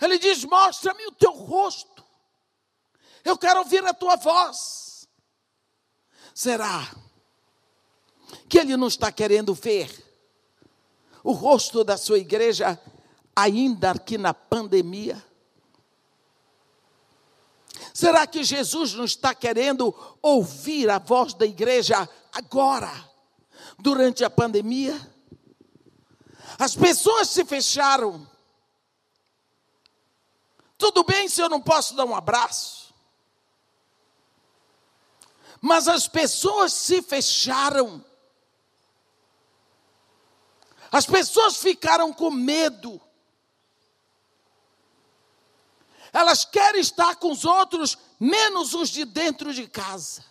ele 0.00 0.18
diz: 0.18 0.44
Mostra-me 0.44 1.06
o 1.06 1.12
teu 1.12 1.32
rosto, 1.32 2.04
eu 3.24 3.36
quero 3.36 3.60
ouvir 3.60 3.84
a 3.84 3.94
tua 3.94 4.16
voz. 4.16 5.08
Será 6.34 6.90
que 8.48 8.58
ele 8.58 8.76
não 8.76 8.88
está 8.88 9.12
querendo 9.12 9.54
ver 9.54 9.90
o 11.22 11.32
rosto 11.32 11.84
da 11.84 11.96
sua 11.96 12.18
igreja, 12.18 12.78
ainda 13.34 13.92
aqui 13.92 14.18
na 14.18 14.34
pandemia? 14.34 15.22
Será 17.92 18.26
que 18.26 18.42
Jesus 18.42 18.92
não 18.94 19.04
está 19.04 19.34
querendo 19.34 19.94
ouvir 20.20 20.90
a 20.90 20.98
voz 20.98 21.32
da 21.34 21.46
igreja 21.46 22.08
agora, 22.32 22.92
durante 23.78 24.24
a 24.24 24.30
pandemia? 24.30 25.13
As 26.58 26.74
pessoas 26.76 27.28
se 27.30 27.44
fecharam. 27.44 28.26
Tudo 30.76 31.04
bem 31.04 31.28
se 31.28 31.40
eu 31.40 31.48
não 31.48 31.60
posso 31.60 31.94
dar 31.94 32.04
um 32.04 32.14
abraço. 32.14 32.94
Mas 35.60 35.88
as 35.88 36.06
pessoas 36.06 36.72
se 36.72 37.00
fecharam. 37.02 38.04
As 40.92 41.06
pessoas 41.06 41.56
ficaram 41.56 42.12
com 42.12 42.30
medo. 42.30 43.00
Elas 46.12 46.44
querem 46.44 46.80
estar 46.80 47.16
com 47.16 47.32
os 47.32 47.44
outros, 47.44 47.98
menos 48.20 48.74
os 48.74 48.88
de 48.88 49.04
dentro 49.04 49.52
de 49.52 49.66
casa. 49.66 50.24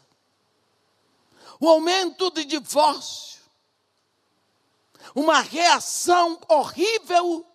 O 1.60 1.68
aumento 1.68 2.32
de 2.32 2.46
divórcio. 2.46 3.33
Uma 5.15 5.41
reação 5.41 6.39
horrível 6.47 7.45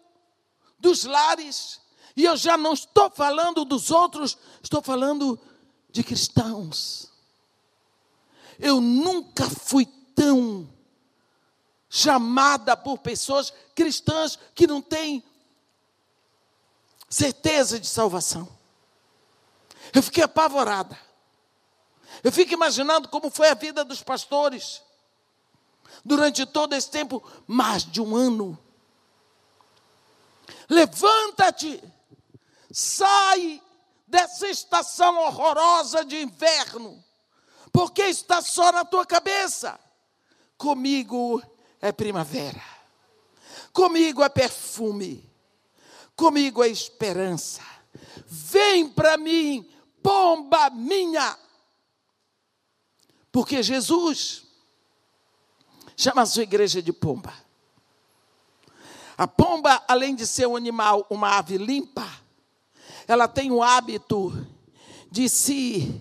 dos 0.78 1.04
lares. 1.04 1.80
E 2.16 2.24
eu 2.24 2.36
já 2.36 2.56
não 2.56 2.72
estou 2.72 3.10
falando 3.10 3.64
dos 3.64 3.90
outros, 3.90 4.36
estou 4.62 4.82
falando 4.82 5.38
de 5.90 6.02
cristãos. 6.02 7.10
Eu 8.58 8.80
nunca 8.80 9.48
fui 9.48 9.86
tão 10.14 10.68
chamada 11.88 12.76
por 12.76 12.98
pessoas 12.98 13.52
cristãs 13.74 14.38
que 14.54 14.66
não 14.66 14.82
têm 14.82 15.24
certeza 17.08 17.80
de 17.80 17.86
salvação. 17.86 18.48
Eu 19.94 20.02
fiquei 20.02 20.22
apavorada. 20.22 20.98
Eu 22.22 22.32
fico 22.32 22.52
imaginando 22.52 23.08
como 23.08 23.30
foi 23.30 23.48
a 23.48 23.54
vida 23.54 23.84
dos 23.84 24.02
pastores 24.02 24.82
durante 26.04 26.44
todo 26.46 26.74
esse 26.74 26.90
tempo 26.90 27.22
mais 27.46 27.84
de 27.84 28.00
um 28.00 28.16
ano. 28.16 28.58
Levanta-te, 30.68 31.82
sai 32.70 33.62
dessa 34.06 34.48
estação 34.48 35.18
horrorosa 35.18 36.04
de 36.04 36.20
inverno, 36.20 37.02
porque 37.72 38.02
está 38.02 38.42
só 38.42 38.72
na 38.72 38.84
tua 38.84 39.04
cabeça. 39.04 39.78
Comigo 40.56 41.42
é 41.80 41.92
primavera, 41.92 42.62
comigo 43.72 44.22
é 44.22 44.28
perfume, 44.28 45.30
comigo 46.16 46.64
é 46.64 46.68
esperança. 46.68 47.62
Vem 48.26 48.88
para 48.88 49.16
mim, 49.16 49.68
pomba 50.02 50.70
minha. 50.70 51.38
Porque 53.30 53.62
Jesus 53.62 54.47
chama 55.98 56.22
a 56.22 56.26
sua 56.26 56.44
igreja 56.44 56.80
de 56.80 56.92
pomba. 56.92 57.34
A 59.16 59.26
pomba, 59.26 59.82
além 59.88 60.14
de 60.14 60.24
ser 60.28 60.46
um 60.46 60.54
animal, 60.54 61.04
uma 61.10 61.36
ave 61.36 61.58
limpa, 61.58 62.08
ela 63.08 63.26
tem 63.26 63.50
o 63.50 63.60
hábito 63.60 64.46
de 65.10 65.28
se 65.28 66.00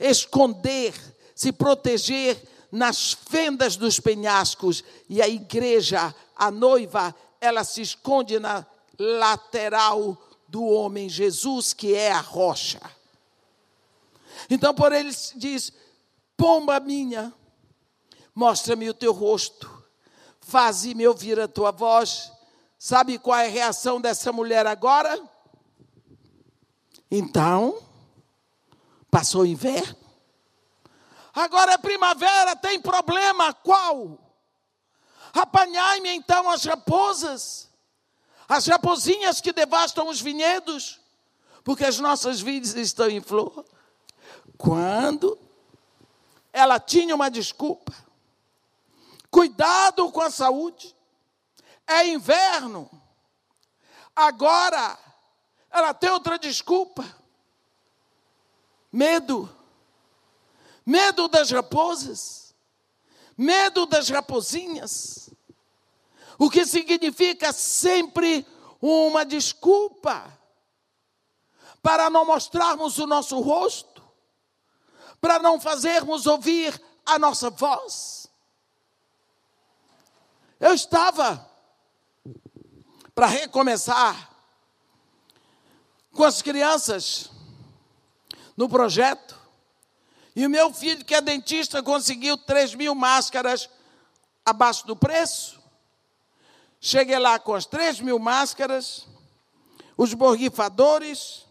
esconder, 0.00 0.94
se 1.34 1.52
proteger 1.52 2.42
nas 2.72 3.12
fendas 3.12 3.76
dos 3.76 4.00
penhascos. 4.00 4.82
E 5.10 5.20
a 5.20 5.28
igreja, 5.28 6.14
a 6.34 6.50
noiva, 6.50 7.14
ela 7.38 7.64
se 7.64 7.82
esconde 7.82 8.38
na 8.38 8.64
lateral 8.98 10.16
do 10.48 10.64
homem 10.64 11.06
Jesus, 11.06 11.74
que 11.74 11.94
é 11.94 12.12
a 12.12 12.20
rocha. 12.20 12.80
Então, 14.48 14.74
por 14.74 14.90
ele 14.90 15.10
diz: 15.36 15.70
Pomba 16.34 16.80
minha, 16.80 17.30
mostra-me 18.34 18.88
o 18.88 18.94
teu 18.94 19.12
rosto, 19.12 19.84
faze-me 20.40 21.06
ouvir 21.06 21.38
a 21.38 21.48
tua 21.48 21.70
voz. 21.70 22.32
Sabe 22.78 23.18
qual 23.18 23.38
é 23.38 23.46
a 23.46 23.50
reação 23.50 24.00
dessa 24.00 24.32
mulher 24.32 24.66
agora? 24.66 25.18
Então, 27.10 27.78
passou 29.10 29.42
o 29.42 29.46
inverno. 29.46 29.96
Agora 31.32 31.72
é 31.72 31.78
primavera, 31.78 32.54
tem 32.56 32.80
problema. 32.80 33.52
Qual? 33.54 34.18
Apanhai-me 35.32 36.10
então 36.10 36.50
as 36.50 36.64
raposas 36.64 37.74
as 38.48 38.66
raposinhas 38.66 39.40
que 39.40 39.52
devastam 39.52 40.08
os 40.08 40.20
vinhedos, 40.20 41.00
porque 41.62 41.84
as 41.84 41.98
nossas 41.98 42.40
vidas 42.40 42.74
estão 42.74 43.08
em 43.08 43.20
flor. 43.20 43.64
Quando 44.56 45.38
ela 46.52 46.78
tinha 46.78 47.14
uma 47.14 47.30
desculpa, 47.30 47.92
cuidado 49.34 50.12
com 50.12 50.20
a 50.20 50.30
saúde, 50.30 50.94
é 51.86 52.06
inverno. 52.06 52.88
Agora, 54.14 54.96
ela 55.70 55.92
tem 55.92 56.10
outra 56.10 56.38
desculpa: 56.38 57.04
medo. 58.92 59.50
Medo 60.86 61.28
das 61.28 61.50
raposas, 61.50 62.54
medo 63.38 63.86
das 63.86 64.10
raposinhas 64.10 65.24
o 66.38 66.50
que 66.50 66.66
significa 66.66 67.52
sempre 67.52 68.46
uma 68.80 69.24
desculpa 69.24 70.26
para 71.82 72.10
não 72.10 72.24
mostrarmos 72.24 72.98
o 72.98 73.06
nosso 73.06 73.40
rosto, 73.40 74.02
para 75.20 75.38
não 75.38 75.60
fazermos 75.60 76.26
ouvir 76.26 76.80
a 77.04 77.18
nossa 77.18 77.50
voz. 77.50 78.23
Eu 80.60 80.74
estava 80.74 81.50
para 83.14 83.26
recomeçar 83.26 84.30
com 86.12 86.24
as 86.24 86.40
crianças 86.42 87.30
no 88.56 88.68
projeto, 88.68 89.38
e 90.36 90.44
o 90.46 90.50
meu 90.50 90.72
filho, 90.72 91.04
que 91.04 91.14
é 91.14 91.20
dentista, 91.20 91.82
conseguiu 91.82 92.36
3 92.36 92.74
mil 92.74 92.94
máscaras 92.94 93.68
abaixo 94.44 94.86
do 94.86 94.96
preço. 94.96 95.60
Cheguei 96.80 97.18
lá 97.18 97.38
com 97.38 97.54
as 97.54 97.66
3 97.66 98.00
mil 98.00 98.18
máscaras, 98.18 99.06
os 99.96 100.12
borrifadores, 100.12 101.44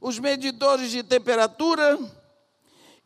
os 0.00 0.18
medidores 0.18 0.90
de 0.90 1.02
temperatura 1.02 1.98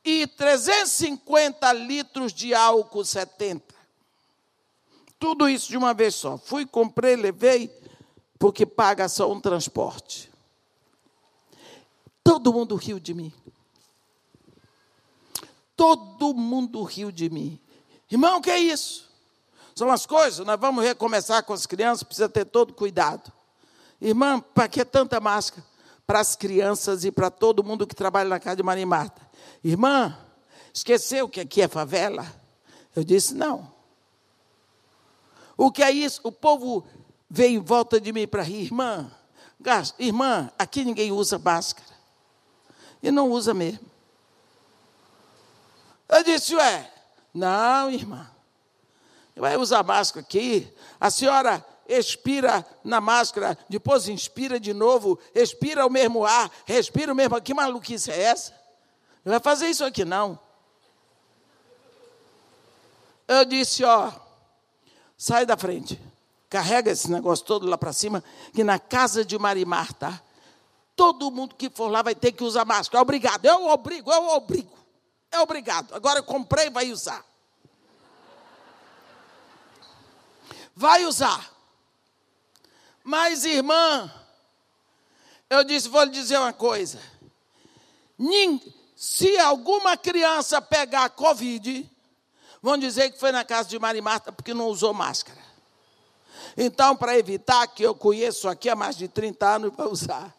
e 0.05 0.27
350 0.27 1.73
litros 1.75 2.33
de 2.33 2.55
álcool 2.55 3.05
70. 3.05 3.75
Tudo 5.23 5.49
isso 5.49 5.69
de 5.69 5.77
uma 5.77 5.95
vez 5.95 6.17
só. 6.17 6.37
Fui, 6.37 6.67
comprei, 6.67 7.15
levei, 7.15 7.73
porque 8.41 8.67
paga 8.67 9.09
só 9.09 9.31
um 9.31 9.41
transporte. 9.41 10.29
Todo 12.25 12.53
mundo 12.53 12.75
riu 12.75 12.99
de 12.99 13.15
mim. 13.15 13.33
Todo 15.77 16.35
mundo 16.35 16.83
riu 16.83 17.13
de 17.13 17.31
mim. 17.31 17.57
Irmão, 18.11 18.39
o 18.39 18.43
que 18.43 18.51
é 18.51 18.59
isso? 18.59 19.09
São 19.77 19.93
as 19.93 20.07
coisas, 20.07 20.45
nós 20.45 20.59
vamos 20.59 20.83
recomeçar 20.83 21.45
com 21.45 21.53
as 21.53 21.67
crianças, 21.67 22.03
precisa 22.03 22.29
ter 22.29 22.45
todo 22.45 22.75
cuidado. 22.75 23.33
Irmã, 24.01 24.41
para 24.41 24.67
que 24.67 24.85
tanta 24.85 25.21
máscara? 25.21 25.65
Para 26.05 26.19
as 26.19 26.35
crianças 26.35 27.05
e 27.05 27.13
para 27.13 27.31
todo 27.31 27.63
mundo 27.63 27.87
que 27.87 27.95
trabalha 27.95 28.29
na 28.29 28.41
casa 28.41 28.57
de 28.57 28.65
Maria 28.65 28.85
Marta. 28.85 29.23
Irmã, 29.63 30.19
esqueceu 30.75 31.29
que 31.29 31.39
aqui 31.39 31.63
é 31.63 31.69
favela? 31.69 32.27
Eu 32.97 33.05
disse, 33.05 33.35
não. 33.35 33.72
O 35.57 35.71
que 35.71 35.83
é 35.83 35.91
isso? 35.91 36.21
O 36.25 36.33
povo 36.33 36.85
veio 37.29 37.61
em 37.61 37.65
volta 37.65 38.01
de 38.01 38.13
mim 38.13 38.27
para 38.27 38.43
rir. 38.43 38.65
Irmã, 38.65 39.11
irmã, 39.99 40.51
aqui 40.59 40.85
ninguém 40.85 41.13
usa 41.13 41.39
máscara. 41.39 41.93
E 43.03 43.11
não 43.11 43.31
usa 43.31 43.53
mesmo. 43.53 43.85
Eu 46.09 46.23
disse, 46.23 46.55
ué, 46.55 46.93
não, 47.33 47.91
irmã. 47.91 48.31
Vai 49.35 49.57
usar 49.57 49.83
máscara 49.83 50.25
aqui. 50.25 50.73
A 51.01 51.11
senhora 51.11 51.65
expira 51.89 52.65
na 52.85 53.01
máscara, 53.01 53.59
depois 53.69 54.09
inspira 54.09 54.61
de 54.61 54.73
novo, 54.73 55.19
expira 55.35 55.87
o 55.87 55.91
mesmo 55.91 56.25
ar, 56.25 56.51
respira 56.67 57.13
o 57.13 57.17
mesmo. 57.17 57.41
Que 57.41 57.55
maluquice 57.55 58.11
é 58.11 58.23
essa? 58.23 58.53
Não 59.25 59.31
vai 59.31 59.41
fazer 59.41 59.69
isso 59.69 59.85
aqui, 59.85 60.05
não. 60.05 60.39
Eu 63.27 63.45
disse, 63.45 63.83
ó, 63.85 64.13
sai 65.23 65.47
da 65.47 65.57
frente. 65.57 66.01
Carrega 66.51 66.91
esse 66.91 67.09
negócio 67.09 67.45
todo 67.45 67.65
lá 67.65 67.79
para 67.79 67.93
cima, 67.93 68.25
que 68.53 68.65
na 68.65 68.81
casa 68.81 69.25
de 69.25 69.39
Marimar, 69.39 69.95
tá? 69.95 70.21
Todo 70.97 71.31
mundo 71.31 71.55
que 71.55 71.71
for 71.71 71.87
lá 71.87 72.03
vai 72.03 72.13
ter 72.13 72.33
que 72.33 72.43
usar 72.43 72.65
máscara. 72.65 72.99
É 72.99 73.03
obrigado, 73.03 73.45
eu 73.45 73.69
obrigo, 73.69 74.13
eu 74.13 74.29
obrigo. 74.31 74.77
É 75.31 75.39
obrigado. 75.39 75.95
Agora 75.95 76.19
eu 76.19 76.25
comprei, 76.25 76.71
vai 76.71 76.91
usar. 76.91 77.25
Vai 80.75 81.07
usar. 81.07 81.53
Mas, 83.05 83.45
irmã, 83.45 84.13
eu 85.49 85.63
disse, 85.63 85.89
vou 85.89 86.03
lhe 86.03 86.11
dizer 86.11 86.37
uma 86.39 86.53
coisa. 86.53 87.01
Se 88.97 89.39
alguma 89.39 89.97
criança 89.97 90.61
pegar 90.61 91.11
Covid, 91.11 91.89
vão 92.63 92.79
dizer 92.79 93.11
que 93.11 93.19
foi 93.19 93.33
na 93.33 93.45
casa 93.45 93.69
de 93.69 93.79
Maria 93.79 94.01
Marta 94.01 94.31
porque 94.31 94.55
não 94.55 94.69
usou 94.69 94.95
máscara. 94.95 95.41
Então, 96.57 96.95
para 96.97 97.19
evitar 97.19 97.67
que 97.67 97.83
eu 97.83 97.95
conheço 97.95 98.49
aqui 98.49 98.71
há 98.71 98.77
mais 98.77 98.97
de 98.97 99.09
30 99.09 99.47
anos 99.47 99.75
para 99.75 99.89
usar, 99.89 100.35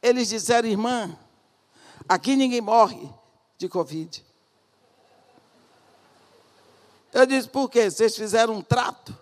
eles 0.00 0.28
disseram, 0.28 0.68
irmã, 0.68 1.18
aqui 2.08 2.36
ninguém 2.36 2.60
morre 2.60 3.10
de 3.56 3.68
Covid. 3.68 4.24
Eu 7.12 7.26
disse, 7.26 7.48
por 7.48 7.68
quê? 7.68 7.90
Vocês 7.90 8.14
fizeram 8.14 8.54
um 8.54 8.62
trato 8.62 9.16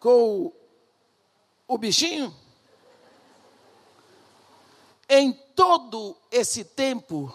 com 0.00 0.46
o, 0.46 0.52
o 1.68 1.78
bichinho? 1.78 2.34
Em 5.08 5.32
todo 5.54 6.16
esse 6.30 6.64
tempo, 6.64 7.32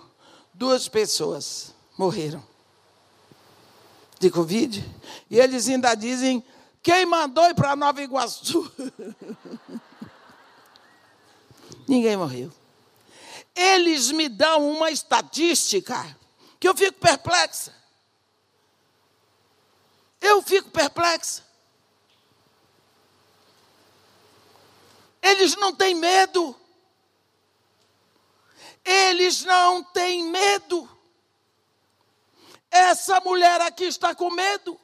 duas 0.54 0.90
pessoas 0.90 1.74
morreram 1.98 2.53
de 4.24 4.32
Covid. 4.32 4.84
E 5.30 5.40
eles 5.40 5.68
ainda 5.68 5.94
dizem: 5.96 6.44
quem 6.82 7.06
mandou 7.06 7.46
ir 7.46 7.54
para 7.54 7.76
Nova 7.76 8.02
Iguaçu? 8.02 8.72
Ninguém 11.88 12.18
morreu. 12.18 12.52
Eles 13.56 14.12
me 14.12 14.28
dão 14.30 14.72
uma 14.72 14.90
estatística 14.90 16.18
que 16.60 16.68
eu 16.68 16.76
fico 16.76 16.98
perplexa. 17.00 17.72
Eu 20.20 20.42
fico 20.42 20.72
perplexa. 20.72 21.44
Eles 25.22 25.56
não 25.56 25.76
têm 25.76 25.94
medo. 25.94 26.56
Eles 28.84 29.44
não 29.44 29.84
têm 29.84 30.24
medo. 30.24 30.90
Essa 32.74 33.22
mulher 33.22 33.62
aqui 33.62 33.84
está 33.84 34.16
com 34.16 34.32
medo. 34.32 34.80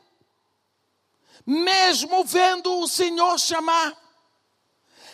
Mesmo 1.44 2.24
vendo 2.24 2.78
o 2.78 2.88
Senhor 2.88 3.40
chamar, 3.40 3.98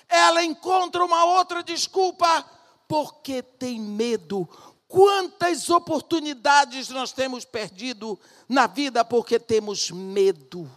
ela 0.09 0.43
encontra 0.43 1.05
uma 1.05 1.23
outra 1.23 1.63
desculpa, 1.63 2.43
porque 2.85 3.41
tem 3.41 3.79
medo. 3.79 4.45
Quantas 4.89 5.69
oportunidades 5.69 6.89
nós 6.89 7.13
temos 7.13 7.45
perdido 7.45 8.19
na 8.49 8.67
vida 8.67 9.05
porque 9.05 9.39
temos 9.39 9.89
medo. 9.89 10.69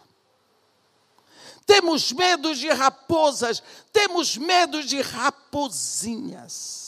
Temos 1.66 2.12
medo 2.12 2.55
de 2.55 2.68
raposas, 2.70 3.61
temos 3.92 4.36
medo 4.36 4.84
de 4.84 5.01
raposinhas. 5.01 6.78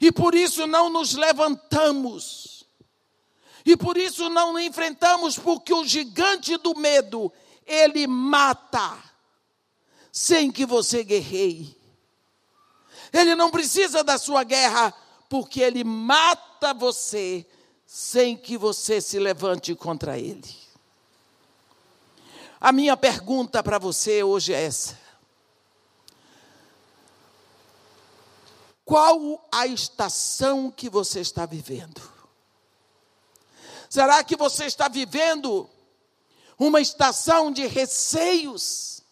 E 0.00 0.12
por 0.12 0.32
isso 0.32 0.64
não 0.68 0.88
nos 0.88 1.14
levantamos 1.14 2.55
e 3.66 3.76
por 3.76 3.96
isso 3.96 4.28
não 4.28 4.56
enfrentamos, 4.56 5.36
porque 5.36 5.74
o 5.74 5.84
gigante 5.84 6.56
do 6.56 6.72
medo, 6.76 7.32
ele 7.66 8.06
mata, 8.06 8.96
sem 10.12 10.52
que 10.52 10.64
você 10.64 11.02
guerreie. 11.02 11.76
Ele 13.12 13.34
não 13.34 13.50
precisa 13.50 14.04
da 14.04 14.18
sua 14.18 14.44
guerra, 14.44 14.94
porque 15.28 15.60
ele 15.60 15.82
mata 15.82 16.72
você, 16.72 17.44
sem 17.84 18.36
que 18.36 18.56
você 18.56 19.00
se 19.00 19.18
levante 19.18 19.74
contra 19.74 20.16
ele. 20.16 20.54
A 22.60 22.70
minha 22.70 22.96
pergunta 22.96 23.64
para 23.64 23.80
você 23.80 24.22
hoje 24.22 24.54
é 24.54 24.62
essa. 24.62 24.96
Qual 28.84 29.44
a 29.50 29.66
estação 29.66 30.70
que 30.70 30.88
você 30.88 31.18
está 31.18 31.44
vivendo? 31.44 32.15
Será 33.88 34.22
que 34.24 34.36
você 34.36 34.66
está 34.66 34.88
vivendo 34.88 35.68
uma 36.58 36.80
estação 36.80 37.50
de 37.52 37.66
receios? 37.66 39.02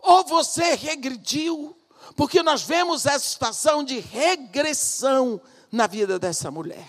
Ou 0.00 0.24
você 0.24 0.74
regrediu? 0.74 1.76
Porque 2.16 2.42
nós 2.42 2.62
vemos 2.62 3.06
essa 3.06 3.26
estação 3.26 3.82
de 3.82 3.98
regressão 3.98 5.40
na 5.70 5.86
vida 5.86 6.18
dessa 6.18 6.50
mulher. 6.50 6.88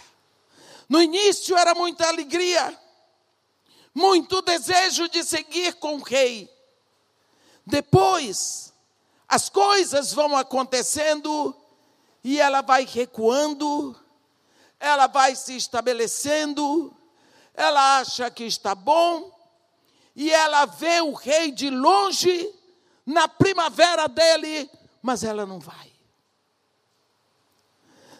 No 0.87 1.01
início 1.01 1.57
era 1.57 1.75
muita 1.75 2.07
alegria, 2.07 2.79
muito 3.93 4.41
desejo 4.41 5.09
de 5.09 5.23
seguir 5.23 5.73
com 5.75 5.95
o 5.95 6.03
rei. 6.03 6.49
Depois, 7.65 8.73
as 9.27 9.49
coisas 9.49 10.13
vão 10.13 10.37
acontecendo 10.37 11.53
e 12.23 12.39
ela 12.39 12.61
vai 12.61 12.85
recuando 12.85 13.95
ela 14.79 15.07
vai 15.07 15.35
se 15.35 15.55
estabelecendo, 15.55 16.95
ela 17.53 17.99
acha 17.99 18.29
que 18.29 18.43
está 18.43 18.75
bom, 18.75 19.31
e 20.15 20.31
ela 20.31 20.65
vê 20.65 21.01
o 21.01 21.13
rei 21.13 21.51
de 21.51 21.69
longe, 21.69 22.53
na 23.05 23.27
primavera 23.27 24.07
dele, 24.07 24.69
mas 25.01 25.23
ela 25.23 25.45
não 25.45 25.59
vai. 25.59 25.93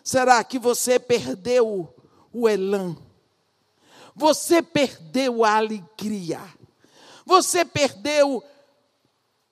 Será 0.04 0.42
que 0.44 0.58
você 0.58 0.98
perdeu 0.98 1.94
o 2.32 2.48
elan? 2.48 2.96
Você 4.16 4.62
perdeu 4.62 5.44
a 5.44 5.58
alegria? 5.58 6.42
Você 7.26 7.66
perdeu 7.66 8.42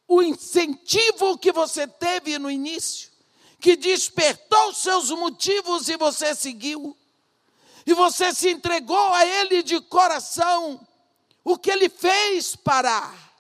o 0.07 0.21
incentivo 0.23 1.37
que 1.37 1.51
você 1.51 1.85
teve 1.85 2.39
no 2.39 2.49
início? 2.49 3.11
Que 3.65 3.75
despertou 3.75 4.75
seus 4.75 5.09
motivos 5.09 5.89
e 5.89 5.97
você 5.97 6.35
seguiu. 6.35 6.95
E 7.83 7.95
você 7.95 8.31
se 8.31 8.47
entregou 8.47 9.11
a 9.11 9.25
Ele 9.25 9.63
de 9.63 9.81
coração. 9.81 10.87
O 11.43 11.57
que 11.57 11.71
Ele 11.71 11.89
fez 11.89 12.55
parar? 12.55 13.33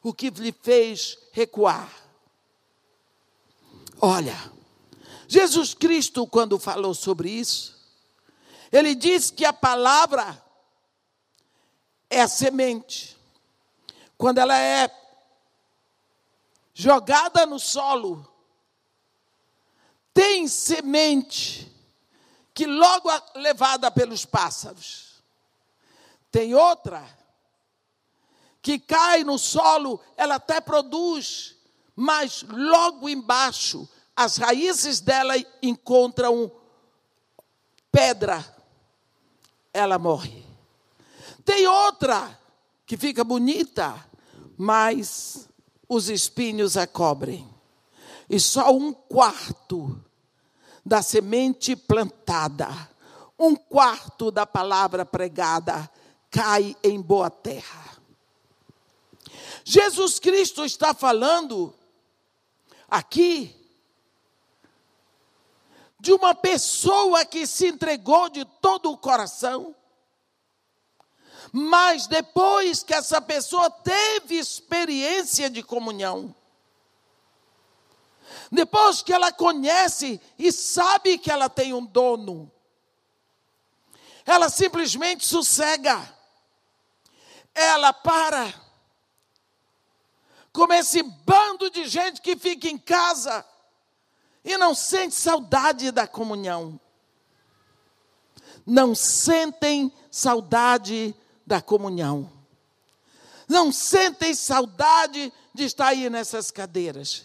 O 0.00 0.14
que 0.14 0.30
lhe 0.30 0.52
fez 0.52 1.18
recuar? 1.32 1.92
Olha, 4.00 4.52
Jesus 5.26 5.74
Cristo, 5.74 6.24
quando 6.24 6.56
falou 6.56 6.94
sobre 6.94 7.30
isso, 7.30 7.76
ele 8.70 8.94
diz 8.94 9.28
que 9.28 9.44
a 9.44 9.52
palavra 9.52 10.40
é 12.08 12.20
a 12.20 12.28
semente. 12.28 13.18
Quando 14.16 14.38
ela 14.38 14.56
é 14.56 14.88
jogada 16.72 17.44
no 17.44 17.58
solo, 17.58 18.29
tem 20.20 20.46
semente 20.46 21.66
que 22.52 22.66
logo 22.66 23.10
é 23.10 23.22
levada 23.36 23.90
pelos 23.90 24.26
pássaros. 24.26 25.14
Tem 26.30 26.54
outra 26.54 27.02
que 28.60 28.78
cai 28.78 29.24
no 29.24 29.38
solo, 29.38 29.98
ela 30.18 30.34
até 30.34 30.60
produz, 30.60 31.56
mas 31.96 32.42
logo 32.42 33.08
embaixo 33.08 33.88
as 34.14 34.36
raízes 34.36 35.00
dela 35.00 35.32
encontram 35.62 36.52
pedra, 37.90 38.44
ela 39.72 39.98
morre. 39.98 40.44
Tem 41.46 41.66
outra 41.66 42.38
que 42.84 42.98
fica 42.98 43.24
bonita, 43.24 44.06
mas 44.58 45.48
os 45.88 46.10
espinhos 46.10 46.76
a 46.76 46.86
cobrem 46.86 47.48
e 48.28 48.38
só 48.38 48.70
um 48.70 48.92
quarto 48.92 50.09
da 50.84 51.02
semente 51.02 51.76
plantada, 51.76 52.68
um 53.38 53.54
quarto 53.54 54.30
da 54.30 54.46
palavra 54.46 55.04
pregada 55.04 55.90
cai 56.30 56.76
em 56.82 57.00
boa 57.00 57.30
terra. 57.30 57.98
Jesus 59.64 60.18
Cristo 60.18 60.64
está 60.64 60.94
falando 60.94 61.74
aqui 62.88 63.56
de 65.98 66.12
uma 66.12 66.34
pessoa 66.34 67.24
que 67.24 67.46
se 67.46 67.66
entregou 67.66 68.30
de 68.30 68.44
todo 68.44 68.90
o 68.90 68.96
coração, 68.96 69.74
mas 71.52 72.06
depois 72.06 72.82
que 72.82 72.94
essa 72.94 73.20
pessoa 73.20 73.70
teve 73.70 74.36
experiência 74.36 75.50
de 75.50 75.62
comunhão, 75.62 76.34
depois 78.50 79.02
que 79.02 79.12
ela 79.12 79.32
conhece 79.32 80.20
e 80.38 80.50
sabe 80.52 81.18
que 81.18 81.30
ela 81.30 81.48
tem 81.48 81.72
um 81.72 81.84
dono, 81.84 82.50
ela 84.24 84.48
simplesmente 84.48 85.26
sossega, 85.26 86.16
ela 87.54 87.92
para, 87.92 88.52
como 90.52 90.72
esse 90.72 91.02
bando 91.02 91.70
de 91.70 91.86
gente 91.86 92.20
que 92.20 92.36
fica 92.36 92.68
em 92.68 92.78
casa 92.78 93.44
e 94.44 94.56
não 94.56 94.74
sente 94.74 95.14
saudade 95.14 95.90
da 95.90 96.06
comunhão. 96.06 96.80
Não 98.66 98.94
sentem 98.94 99.92
saudade 100.10 101.14
da 101.46 101.60
comunhão. 101.60 102.30
Não 103.48 103.72
sentem 103.72 104.34
saudade 104.34 105.32
de 105.52 105.64
estar 105.64 105.88
aí 105.88 106.08
nessas 106.08 106.50
cadeiras. 106.50 107.24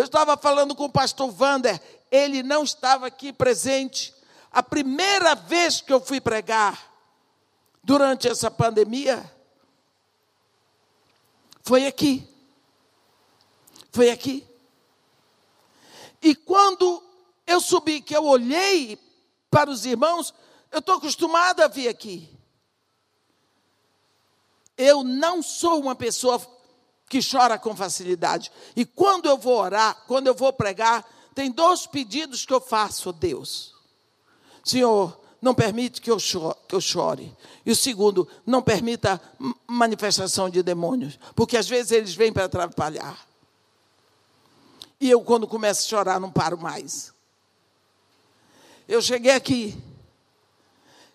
Eu 0.00 0.06
estava 0.06 0.34
falando 0.34 0.74
com 0.74 0.86
o 0.86 0.90
pastor 0.90 1.30
Vander, 1.30 1.78
ele 2.10 2.42
não 2.42 2.64
estava 2.64 3.06
aqui 3.06 3.34
presente. 3.34 4.14
A 4.50 4.62
primeira 4.62 5.34
vez 5.34 5.82
que 5.82 5.92
eu 5.92 6.00
fui 6.00 6.18
pregar 6.22 6.90
durante 7.84 8.26
essa 8.26 8.50
pandemia 8.50 9.30
foi 11.62 11.86
aqui. 11.86 12.26
Foi 13.92 14.08
aqui. 14.10 14.48
E 16.22 16.34
quando 16.34 17.02
eu 17.46 17.60
subi, 17.60 18.00
que 18.00 18.16
eu 18.16 18.24
olhei 18.24 18.98
para 19.50 19.68
os 19.68 19.84
irmãos, 19.84 20.32
eu 20.72 20.78
estou 20.78 20.94
acostumada 20.94 21.66
a 21.66 21.68
vir 21.68 21.88
aqui. 21.88 22.26
Eu 24.78 25.04
não 25.04 25.42
sou 25.42 25.78
uma 25.78 25.94
pessoa 25.94 26.38
que 27.10 27.18
chora 27.20 27.58
com 27.58 27.74
facilidade. 27.74 28.52
E 28.76 28.86
quando 28.86 29.26
eu 29.26 29.36
vou 29.36 29.58
orar, 29.58 30.04
quando 30.06 30.28
eu 30.28 30.34
vou 30.34 30.52
pregar, 30.52 31.04
tem 31.34 31.50
dois 31.50 31.84
pedidos 31.84 32.46
que 32.46 32.54
eu 32.54 32.60
faço 32.60 33.08
a 33.08 33.12
Deus. 33.12 33.74
Senhor, 34.64 35.20
não 35.42 35.52
permite 35.52 36.00
que 36.00 36.08
eu, 36.08 36.20
chore, 36.20 36.56
que 36.68 36.74
eu 36.74 36.80
chore. 36.80 37.36
E 37.66 37.72
o 37.72 37.74
segundo, 37.74 38.28
não 38.46 38.62
permita 38.62 39.20
manifestação 39.66 40.48
de 40.48 40.62
demônios, 40.62 41.18
porque 41.34 41.56
às 41.56 41.68
vezes 41.68 41.90
eles 41.90 42.14
vêm 42.14 42.32
para 42.32 42.44
atrapalhar. 42.44 43.26
E 45.00 45.10
eu, 45.10 45.20
quando 45.22 45.48
começo 45.48 45.84
a 45.84 45.88
chorar, 45.88 46.20
não 46.20 46.30
paro 46.30 46.58
mais. 46.58 47.12
Eu 48.86 49.02
cheguei 49.02 49.32
aqui. 49.32 49.76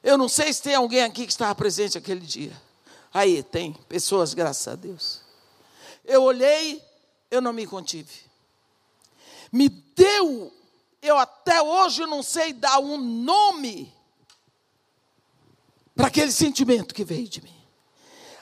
Eu 0.03 0.17
não 0.17 0.27
sei 0.27 0.51
se 0.51 0.61
tem 0.61 0.75
alguém 0.75 1.03
aqui 1.03 1.25
que 1.25 1.31
estava 1.31 1.55
presente 1.55 1.97
aquele 1.97 2.25
dia. 2.25 2.51
Aí, 3.13 3.41
tem 3.41 3.71
pessoas, 3.87 4.33
graças 4.33 4.67
a 4.67 4.75
Deus. 4.75 5.24
Eu 6.05 6.23
olhei, 6.23 6.83
eu 7.29 7.41
não 7.41 7.51
me 7.51 7.65
contive. 7.65 8.23
Me 9.51 9.69
deu, 9.69 10.53
eu 11.01 11.17
até 11.17 11.61
hoje 11.61 12.05
não 12.05 12.21
sei 12.21 12.53
dar 12.53 12.79
um 12.79 12.97
nome 12.97 13.93
para 15.95 16.07
aquele 16.07 16.31
sentimento 16.31 16.93
que 16.93 17.03
veio 17.03 17.27
de 17.27 17.41
mim. 17.41 17.55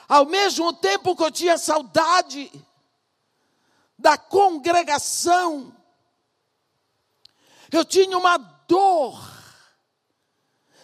Ao 0.08 0.26
mesmo 0.26 0.72
tempo 0.72 1.16
que 1.16 1.22
eu 1.22 1.30
tinha 1.30 1.56
saudade 1.56 2.50
da 3.98 4.18
congregação, 4.18 5.74
eu 7.72 7.84
tinha 7.84 8.18
uma 8.18 8.36
dor 8.36 9.34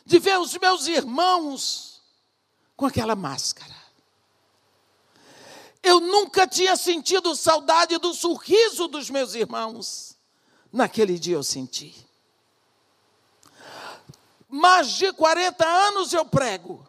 de 0.06 0.18
ver 0.18 0.38
os 0.38 0.56
meus 0.56 0.86
irmãos 0.86 2.02
com 2.76 2.86
aquela 2.86 3.14
máscara. 3.14 3.79
Eu 5.82 6.00
nunca 6.00 6.46
tinha 6.46 6.76
sentido 6.76 7.34
saudade 7.34 7.96
do 7.98 8.12
sorriso 8.12 8.86
dos 8.86 9.08
meus 9.08 9.34
irmãos. 9.34 10.16
Naquele 10.72 11.18
dia 11.18 11.36
eu 11.36 11.42
senti. 11.42 12.06
Mais 14.48 14.88
de 14.88 15.12
40 15.12 15.66
anos 15.66 16.12
eu 16.12 16.24
prego. 16.24 16.86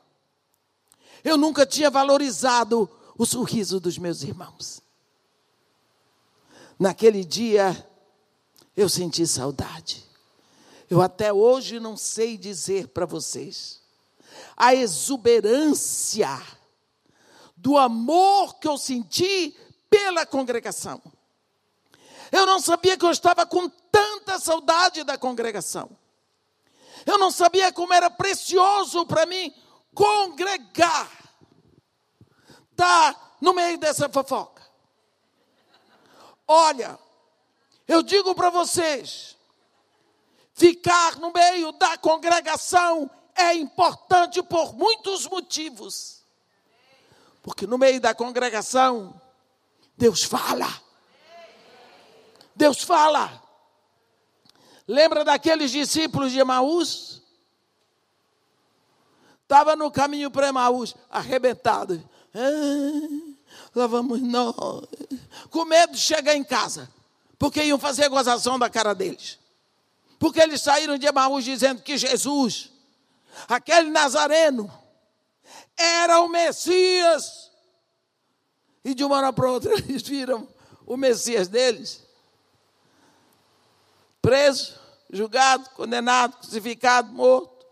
Eu 1.23 1.37
nunca 1.37 1.65
tinha 1.65 1.89
valorizado 1.89 2.89
o 3.17 3.25
sorriso 3.25 3.79
dos 3.79 3.97
meus 3.97 4.23
irmãos. 4.23 4.81
Naquele 6.79 7.23
dia, 7.23 7.87
eu 8.75 8.89
senti 8.89 9.27
saudade. 9.27 10.03
Eu 10.89 10.99
até 11.01 11.31
hoje 11.31 11.79
não 11.79 11.95
sei 11.95 12.37
dizer 12.37 12.87
para 12.87 13.05
vocês 13.05 13.79
a 14.57 14.73
exuberância 14.73 16.41
do 17.61 17.77
amor 17.77 18.55
que 18.55 18.67
eu 18.67 18.75
senti 18.75 19.55
pela 19.87 20.25
congregação. 20.25 20.99
Eu 22.31 22.43
não 22.43 22.59
sabia 22.59 22.97
que 22.97 23.05
eu 23.05 23.11
estava 23.11 23.45
com 23.45 23.69
tanta 23.69 24.39
saudade 24.39 25.03
da 25.03 25.15
congregação. 25.15 25.95
Eu 27.05 27.19
não 27.19 27.29
sabia 27.29 27.71
como 27.71 27.93
era 27.93 28.09
precioso 28.09 29.05
para 29.05 29.27
mim 29.27 29.53
congregar, 29.93 31.11
tá 32.75 33.35
no 33.39 33.53
meio 33.53 33.77
dessa 33.77 34.09
fofoca. 34.09 34.61
Olha, 36.47 36.97
eu 37.87 38.01
digo 38.01 38.33
para 38.33 38.49
vocês, 38.49 39.37
ficar 40.53 41.17
no 41.17 41.31
meio 41.31 41.71
da 41.73 41.95
congregação 41.97 43.09
é 43.35 43.53
importante 43.53 44.41
por 44.41 44.73
muitos 44.73 45.27
motivos. 45.27 46.20
Porque 47.41 47.65
no 47.65 47.77
meio 47.77 47.99
da 47.99 48.13
congregação, 48.13 49.19
Deus 49.97 50.23
fala. 50.23 50.67
Deus 52.55 52.81
fala. 52.81 53.41
Lembra 54.87 55.23
daqueles 55.23 55.71
discípulos 55.71 56.31
de 56.31 56.39
Emaús? 56.39 57.21
Estava 59.43 59.75
no 59.75 59.91
caminho 59.91 60.31
para 60.31 60.47
Emaús, 60.47 60.95
arrebentado. 61.09 62.01
Ah, 62.33 63.35
lá 63.75 63.87
vamos 63.87 64.21
nós. 64.21 64.55
Com 65.49 65.65
medo 65.65 65.93
de 65.93 65.99
chegar 65.99 66.35
em 66.35 66.43
casa, 66.43 66.89
porque 67.37 67.63
iam 67.63 67.77
fazer 67.77 68.07
gozação 68.09 68.57
da 68.57 68.69
cara 68.69 68.93
deles. 68.93 69.39
Porque 70.17 70.39
eles 70.39 70.61
saíram 70.61 70.97
de 70.97 71.05
Emaús 71.05 71.43
dizendo 71.43 71.81
que 71.81 71.97
Jesus, 71.97 72.71
aquele 73.47 73.89
nazareno, 73.89 74.71
era 75.77 76.19
o 76.21 76.27
Messias. 76.27 77.51
E 78.83 78.93
de 78.93 79.03
uma 79.03 79.17
hora 79.17 79.33
para 79.33 79.51
outra 79.51 79.73
eles 79.77 80.01
viram 80.01 80.47
o 80.85 80.97
Messias 80.97 81.47
deles. 81.47 82.03
Preso, 84.21 84.79
julgado, 85.09 85.69
condenado, 85.71 86.37
crucificado, 86.37 87.11
morto. 87.11 87.65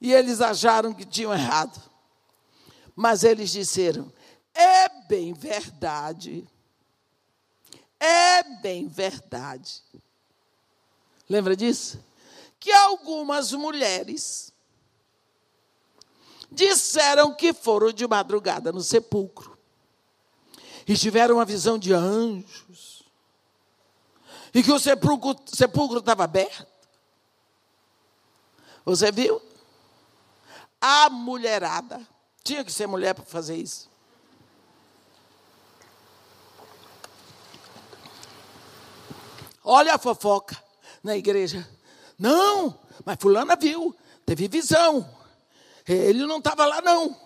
E 0.00 0.12
eles 0.12 0.40
acharam 0.40 0.94
que 0.94 1.04
tinham 1.04 1.32
errado. 1.32 1.82
Mas 2.94 3.24
eles 3.24 3.50
disseram: 3.50 4.12
é 4.54 4.88
bem 5.06 5.32
verdade. 5.32 6.48
É 8.00 8.42
bem 8.60 8.86
verdade. 8.86 9.82
Lembra 11.28 11.56
disso? 11.56 12.02
Que 12.58 12.72
algumas 12.72 13.52
mulheres 13.52 14.52
disseram 16.50 17.34
que 17.34 17.52
foram 17.52 17.92
de 17.92 18.06
madrugada 18.06 18.72
no 18.72 18.80
sepulcro 18.80 19.58
e 20.86 20.96
tiveram 20.96 21.36
uma 21.36 21.44
visão 21.44 21.78
de 21.78 21.92
anjos 21.92 23.02
e 24.54 24.62
que 24.62 24.72
o 24.72 24.78
sepulcro 24.78 25.98
estava 25.98 26.24
aberto. 26.24 26.66
Você 28.84 29.12
viu? 29.12 29.40
A 30.80 31.10
mulherada 31.10 32.00
tinha 32.42 32.64
que 32.64 32.72
ser 32.72 32.86
mulher 32.86 33.14
para 33.14 33.24
fazer 33.24 33.56
isso. 33.56 33.88
Olha 39.62 39.94
a 39.94 39.98
fofoca 39.98 40.56
na 41.02 41.14
igreja. 41.14 41.68
Não, 42.18 42.80
mas 43.04 43.18
fulana 43.20 43.54
viu, 43.54 43.94
teve 44.24 44.48
visão. 44.48 45.17
Ele 45.88 46.26
não 46.26 46.38
estava 46.38 46.66
lá, 46.66 46.82
não. 46.82 47.16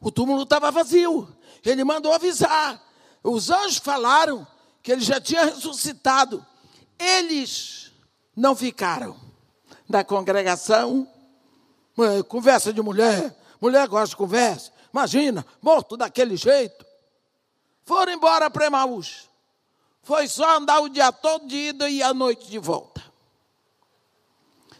O 0.00 0.10
túmulo 0.10 0.42
estava 0.42 0.70
vazio. 0.70 1.28
Ele 1.64 1.84
mandou 1.84 2.12
avisar. 2.12 2.80
Os 3.22 3.50
anjos 3.50 3.78
falaram 3.78 4.46
que 4.82 4.92
ele 4.92 5.00
já 5.00 5.20
tinha 5.20 5.44
ressuscitado. 5.44 6.44
Eles 6.98 7.92
não 8.36 8.54
ficaram 8.54 9.16
da 9.88 10.04
congregação. 10.04 11.08
Conversa 12.28 12.72
de 12.72 12.80
mulher, 12.80 13.36
mulher 13.60 13.86
gosta 13.86 14.08
de 14.08 14.16
conversa. 14.16 14.72
Imagina, 14.92 15.44
morto 15.60 15.96
daquele 15.96 16.36
jeito. 16.36 16.84
Foram 17.84 18.12
embora 18.12 18.50
para 18.50 18.66
Emaús. 18.66 19.28
Foi 20.02 20.26
só 20.26 20.58
andar 20.58 20.80
o 20.80 20.88
dia 20.88 21.12
todo 21.12 21.46
de 21.46 21.56
ida 21.56 21.88
e 21.88 22.02
a 22.02 22.12
noite 22.12 22.48
de 22.48 22.58
volta. 22.58 23.02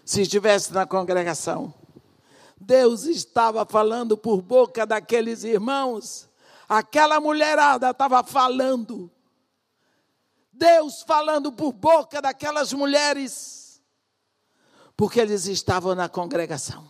Se 0.04 0.22
estivesse 0.22 0.72
na 0.72 0.84
congregação, 0.84 1.72
Deus 2.62 3.04
estava 3.04 3.66
falando 3.66 4.16
por 4.16 4.40
boca 4.40 4.86
daqueles 4.86 5.42
irmãos, 5.42 6.28
aquela 6.68 7.20
mulherada 7.20 7.90
estava 7.90 8.22
falando. 8.22 9.10
Deus 10.52 11.02
falando 11.02 11.50
por 11.50 11.72
boca 11.72 12.22
daquelas 12.22 12.72
mulheres, 12.72 13.82
porque 14.96 15.20
eles 15.20 15.46
estavam 15.46 15.94
na 15.94 16.08
congregação. 16.08 16.88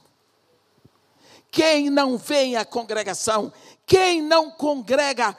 Quem 1.50 1.88
não 1.88 2.18
vem 2.18 2.56
à 2.56 2.64
congregação, 2.64 3.52
quem 3.86 4.20
não 4.20 4.50
congrega, 4.50 5.36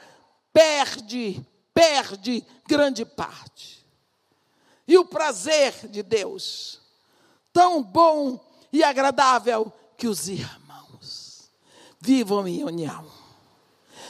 perde, 0.52 1.44
perde 1.72 2.44
grande 2.66 3.04
parte. 3.04 3.86
E 4.86 4.98
o 4.98 5.04
prazer 5.04 5.88
de 5.88 6.02
Deus, 6.02 6.80
tão 7.52 7.82
bom 7.82 8.40
e 8.72 8.82
agradável, 8.82 9.72
que 9.96 10.06
os 10.06 10.28
irmãos 10.28 11.50
vivam 12.00 12.46
em 12.46 12.64
união. 12.64 13.10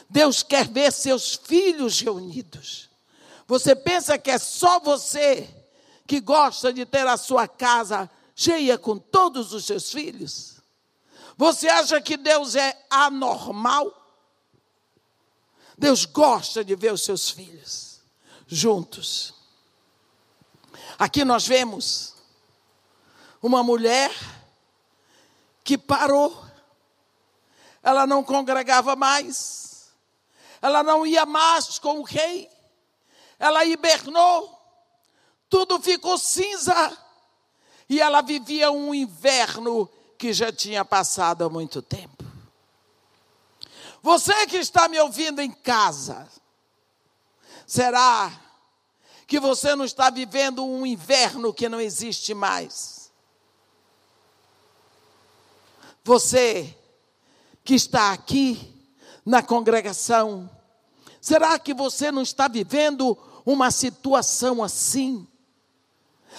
Deus 0.08 0.42
quer 0.42 0.68
ver 0.68 0.92
seus 0.92 1.34
filhos 1.34 2.00
reunidos. 2.00 2.90
Você 3.46 3.74
pensa 3.74 4.18
que 4.18 4.30
é 4.30 4.38
só 4.38 4.80
você 4.80 5.48
que 6.06 6.20
gosta 6.20 6.72
de 6.72 6.84
ter 6.84 7.06
a 7.06 7.16
sua 7.16 7.46
casa 7.46 8.10
cheia 8.34 8.78
com 8.78 8.98
todos 8.98 9.52
os 9.52 9.64
seus 9.64 9.90
filhos? 9.90 10.60
Você 11.36 11.68
acha 11.68 12.00
que 12.00 12.16
Deus 12.16 12.54
é 12.54 12.86
anormal? 12.88 14.02
Deus 15.76 16.04
gosta 16.04 16.64
de 16.64 16.74
ver 16.76 16.92
os 16.92 17.02
seus 17.02 17.30
filhos 17.30 18.00
juntos. 18.46 19.34
Aqui 20.98 21.24
nós 21.24 21.46
vemos 21.46 22.14
uma 23.42 23.62
mulher 23.62 24.12
que 25.64 25.78
parou, 25.78 26.44
ela 27.82 28.06
não 28.06 28.22
congregava 28.22 28.94
mais, 28.94 29.88
ela 30.60 30.82
não 30.82 31.06
ia 31.06 31.24
mais 31.24 31.78
com 31.78 32.00
o 32.00 32.02
rei, 32.02 32.48
ela 33.38 33.64
hibernou, 33.64 34.56
tudo 35.48 35.80
ficou 35.80 36.18
cinza, 36.18 36.96
e 37.88 38.00
ela 38.00 38.20
vivia 38.20 38.70
um 38.70 38.94
inverno 38.94 39.90
que 40.18 40.32
já 40.32 40.52
tinha 40.52 40.84
passado 40.84 41.44
há 41.44 41.48
muito 41.48 41.82
tempo. 41.82 42.24
Você 44.02 44.46
que 44.46 44.58
está 44.58 44.86
me 44.86 45.00
ouvindo 45.00 45.40
em 45.40 45.50
casa, 45.50 46.28
será 47.66 48.30
que 49.26 49.40
você 49.40 49.74
não 49.74 49.84
está 49.84 50.10
vivendo 50.10 50.64
um 50.64 50.84
inverno 50.84 51.54
que 51.54 51.68
não 51.68 51.80
existe 51.80 52.34
mais? 52.34 53.03
Você 56.04 56.76
que 57.64 57.74
está 57.74 58.12
aqui 58.12 58.74
na 59.24 59.42
congregação, 59.42 60.50
será 61.18 61.58
que 61.58 61.72
você 61.72 62.12
não 62.12 62.20
está 62.20 62.46
vivendo 62.46 63.16
uma 63.46 63.70
situação 63.70 64.62
assim? 64.62 65.26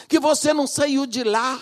Que 0.07 0.20
você 0.20 0.53
não 0.53 0.68
saiu 0.68 1.07
de 1.07 1.24
lá? 1.24 1.59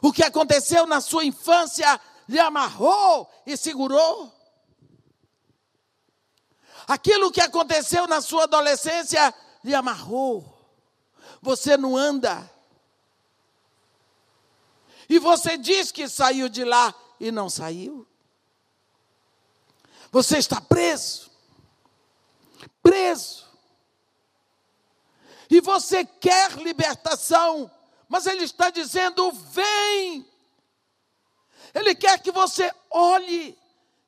O 0.00 0.12
que 0.12 0.22
aconteceu 0.22 0.86
na 0.86 1.00
sua 1.00 1.24
infância 1.24 2.00
lhe 2.28 2.38
amarrou 2.38 3.28
e 3.44 3.56
segurou. 3.56 4.32
Aquilo 6.86 7.32
que 7.32 7.40
aconteceu 7.40 8.06
na 8.06 8.20
sua 8.20 8.44
adolescência 8.44 9.34
lhe 9.64 9.74
amarrou. 9.74 10.44
Você 11.42 11.76
não 11.76 11.96
anda. 11.96 12.48
E 15.10 15.18
você 15.18 15.58
diz 15.58 15.92
que 15.92 16.08
saiu 16.08 16.48
de 16.48 16.64
lá 16.64 16.94
e 17.20 17.30
não 17.30 17.50
saiu. 17.50 18.06
Você 20.10 20.38
está 20.38 20.58
preso. 20.58 21.30
Preso. 22.82 23.44
E 25.50 25.60
você 25.60 26.06
quer 26.06 26.52
libertação 26.52 27.70
mas 28.10 28.26
ele 28.26 28.42
está 28.42 28.70
dizendo: 28.70 29.30
vem. 29.30 30.26
Ele 31.72 31.94
quer 31.94 32.20
que 32.20 32.32
você 32.32 32.68
olhe, 32.90 33.56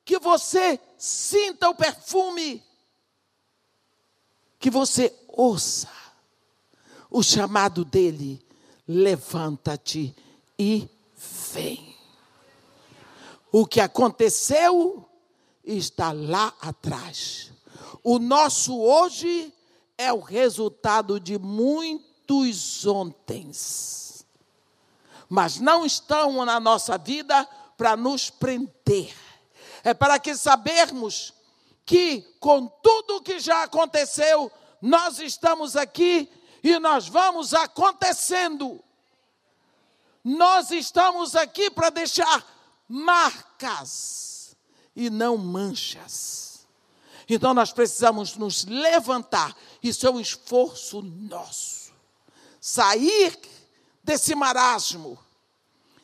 que 0.03 0.19
você 0.19 0.77
sinta 0.97 1.69
o 1.69 1.75
perfume, 1.75 2.61
que 4.59 4.69
você 4.69 5.17
ouça 5.29 5.89
o 7.09 7.23
chamado 7.23 7.85
dele: 7.85 8.45
levanta-te 8.85 10.13
e 10.59 10.89
vem. 11.53 11.95
O 13.51 13.65
que 13.65 13.79
aconteceu 13.79 15.07
está 15.63 16.11
lá 16.11 16.53
atrás. 16.61 17.51
O 18.03 18.19
nosso 18.19 18.77
hoje 18.79 19.53
é 19.97 20.11
o 20.11 20.19
resultado 20.19 21.19
de 21.19 21.37
muito 21.37 22.13
muitos 22.23 22.85
ontens, 22.85 24.25
mas 25.29 25.59
não 25.59 25.85
estão 25.85 26.45
na 26.45 26.59
nossa 26.59 26.97
vida 26.97 27.45
para 27.77 27.97
nos 27.97 28.29
prender. 28.29 29.13
É 29.83 29.93
para 29.93 30.17
que 30.19 30.35
sabermos 30.35 31.33
que 31.85 32.21
com 32.39 32.67
tudo 32.67 33.21
que 33.21 33.39
já 33.39 33.63
aconteceu, 33.63 34.51
nós 34.81 35.19
estamos 35.19 35.75
aqui 35.75 36.29
e 36.63 36.79
nós 36.79 37.07
vamos 37.07 37.53
acontecendo. 37.53 38.81
Nós 40.23 40.71
estamos 40.71 41.35
aqui 41.35 41.69
para 41.69 41.89
deixar 41.89 42.45
marcas 42.87 44.55
e 44.95 45.09
não 45.09 45.37
manchas. 45.37 46.67
Então 47.27 47.53
nós 47.53 47.71
precisamos 47.71 48.35
nos 48.37 48.65
levantar. 48.65 49.55
Isso 49.81 50.05
é 50.07 50.09
um 50.09 50.19
esforço 50.19 51.01
nosso 51.01 51.83
sair 52.63 53.37
desse 54.01 54.33
marasmo, 54.33 55.19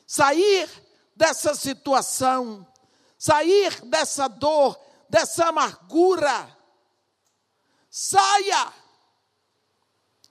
sair 0.05 0.69
dessa 1.15 1.55
situação, 1.55 2.67
sair 3.17 3.79
dessa 3.85 4.27
dor, 4.27 4.77
dessa 5.09 5.45
amargura. 5.47 6.53
Saia, 7.89 8.73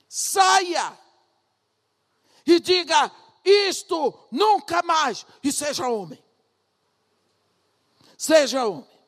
saia 0.07 0.95
e 2.45 2.59
diga: 2.59 3.11
isto 3.49 4.27
nunca 4.31 4.81
mais, 4.83 5.25
e 5.43 5.51
seja 5.51 5.87
homem. 5.87 6.23
Seja 8.17 8.65
homem, 8.65 8.99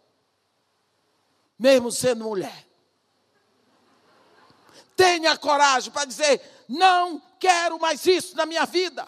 mesmo 1.60 1.92
sendo 1.92 2.24
mulher. 2.24 2.68
Tenha 4.96 5.38
coragem 5.38 5.92
para 5.92 6.06
dizer: 6.06 6.42
não 6.68 7.22
quero 7.40 7.80
mais 7.80 8.06
isso 8.06 8.36
na 8.36 8.46
minha 8.46 8.66
vida. 8.66 9.08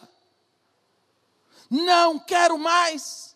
Não 1.69 2.19
quero 2.19 2.57
mais. 2.57 3.35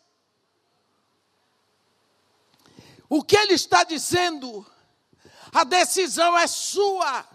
O 3.10 3.24
que 3.24 3.38
ele 3.38 3.54
está 3.54 3.84
dizendo, 3.84 4.66
a 5.54 5.64
decisão 5.64 6.38
é 6.38 6.45
sua. 6.48 7.26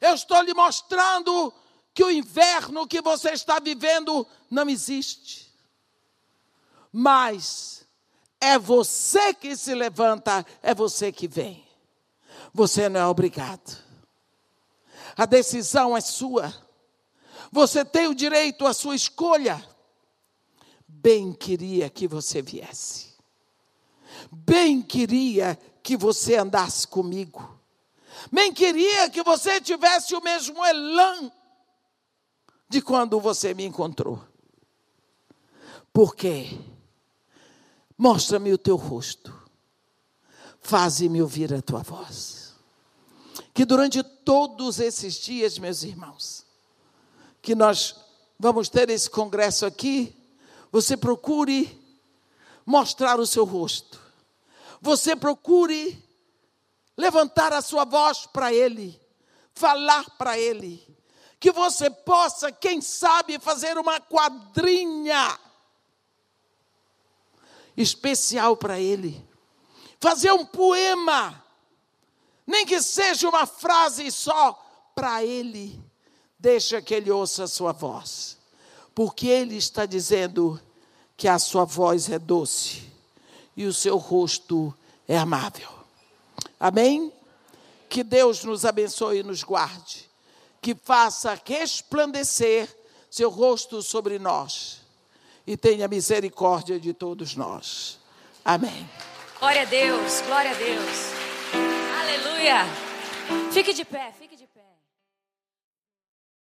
Eu 0.00 0.14
estou 0.14 0.40
lhe 0.42 0.54
mostrando 0.54 1.52
que 1.94 2.02
o 2.02 2.10
inverno 2.10 2.88
que 2.88 3.00
você 3.00 3.30
está 3.30 3.60
vivendo 3.60 4.26
não 4.50 4.68
existe. 4.68 5.48
Mas 6.92 7.86
é 8.40 8.58
você 8.58 9.32
que 9.32 9.56
se 9.56 9.72
levanta, 9.74 10.44
é 10.60 10.74
você 10.74 11.12
que 11.12 11.28
vem. 11.28 11.64
Você 12.52 12.88
não 12.88 13.00
é 13.00 13.06
obrigado. 13.06 13.78
A 15.16 15.24
decisão 15.24 15.96
é 15.96 16.00
sua. 16.00 16.52
Você 17.52 17.84
tem 17.84 18.08
o 18.08 18.14
direito 18.14 18.66
à 18.66 18.74
sua 18.74 18.96
escolha. 18.96 19.64
Bem 20.88 21.32
queria 21.32 21.88
que 21.88 22.08
você 22.08 22.42
viesse. 22.42 23.14
Bem 24.32 24.82
queria 24.82 25.56
que 25.80 25.96
você 25.96 26.36
andasse 26.36 26.88
comigo. 26.88 27.60
Bem 28.32 28.52
queria 28.52 29.08
que 29.10 29.22
você 29.22 29.60
tivesse 29.60 30.14
o 30.14 30.22
mesmo 30.22 30.64
elan 30.64 31.30
de 32.74 32.82
quando 32.82 33.20
você 33.20 33.54
me 33.54 33.64
encontrou. 33.64 34.22
Por 35.92 36.14
quê? 36.14 36.58
Mostra-me 37.96 38.52
o 38.52 38.58
teu 38.58 38.76
rosto. 38.76 39.32
Faze-me 40.60 41.22
ouvir 41.22 41.52
a 41.52 41.62
tua 41.62 41.82
voz 41.82 42.44
que 43.54 43.64
durante 43.64 44.02
todos 44.02 44.80
esses 44.80 45.14
dias, 45.14 45.58
meus 45.58 45.84
irmãos, 45.84 46.44
que 47.40 47.54
nós 47.54 47.94
vamos 48.36 48.68
ter 48.68 48.90
esse 48.90 49.08
congresso 49.08 49.64
aqui, 49.64 50.14
você 50.72 50.96
procure 50.96 51.80
mostrar 52.66 53.20
o 53.20 53.26
seu 53.26 53.44
rosto. 53.44 54.00
Você 54.80 55.14
procure 55.14 56.02
levantar 56.96 57.52
a 57.52 57.62
sua 57.62 57.84
voz 57.84 58.26
para 58.26 58.52
Ele, 58.52 59.00
falar 59.54 60.10
para 60.18 60.36
Ele. 60.36 60.84
Que 61.44 61.52
você 61.52 61.90
possa, 61.90 62.50
quem 62.50 62.80
sabe, 62.80 63.38
fazer 63.38 63.76
uma 63.76 64.00
quadrinha 64.00 65.38
especial 67.76 68.56
para 68.56 68.80
Ele. 68.80 69.22
Fazer 70.00 70.32
um 70.32 70.46
poema, 70.46 71.44
nem 72.46 72.64
que 72.64 72.80
seja 72.80 73.28
uma 73.28 73.44
frase 73.44 74.10
só 74.10 74.54
para 74.94 75.22
Ele. 75.22 75.78
Deixa 76.38 76.80
que 76.80 76.94
Ele 76.94 77.10
ouça 77.10 77.44
a 77.44 77.46
sua 77.46 77.72
voz, 77.72 78.38
porque 78.94 79.26
Ele 79.26 79.58
está 79.58 79.84
dizendo 79.84 80.58
que 81.14 81.28
a 81.28 81.38
sua 81.38 81.66
voz 81.66 82.08
é 82.08 82.18
doce 82.18 82.90
e 83.54 83.66
o 83.66 83.72
seu 83.74 83.98
rosto 83.98 84.74
é 85.06 85.18
amável. 85.18 85.68
Amém? 86.58 87.12
Que 87.90 88.02
Deus 88.02 88.42
nos 88.44 88.64
abençoe 88.64 89.18
e 89.18 89.22
nos 89.22 89.42
guarde, 89.42 90.08
que 90.64 90.74
faça 90.74 91.38
resplandecer 91.44 92.66
seu 93.10 93.28
rosto 93.28 93.82
sobre 93.82 94.18
nós 94.18 94.80
e 95.46 95.58
tenha 95.58 95.86
misericórdia 95.86 96.80
de 96.80 96.94
todos 96.94 97.36
nós. 97.36 97.98
Amém. 98.42 98.88
Glória 99.38 99.60
a 99.60 99.66
Deus, 99.66 100.22
glória 100.22 100.52
a 100.52 100.54
Deus. 100.54 101.12
Aleluia. 102.00 102.64
Fique 103.52 103.74
de 103.74 103.84
pé. 103.84 104.14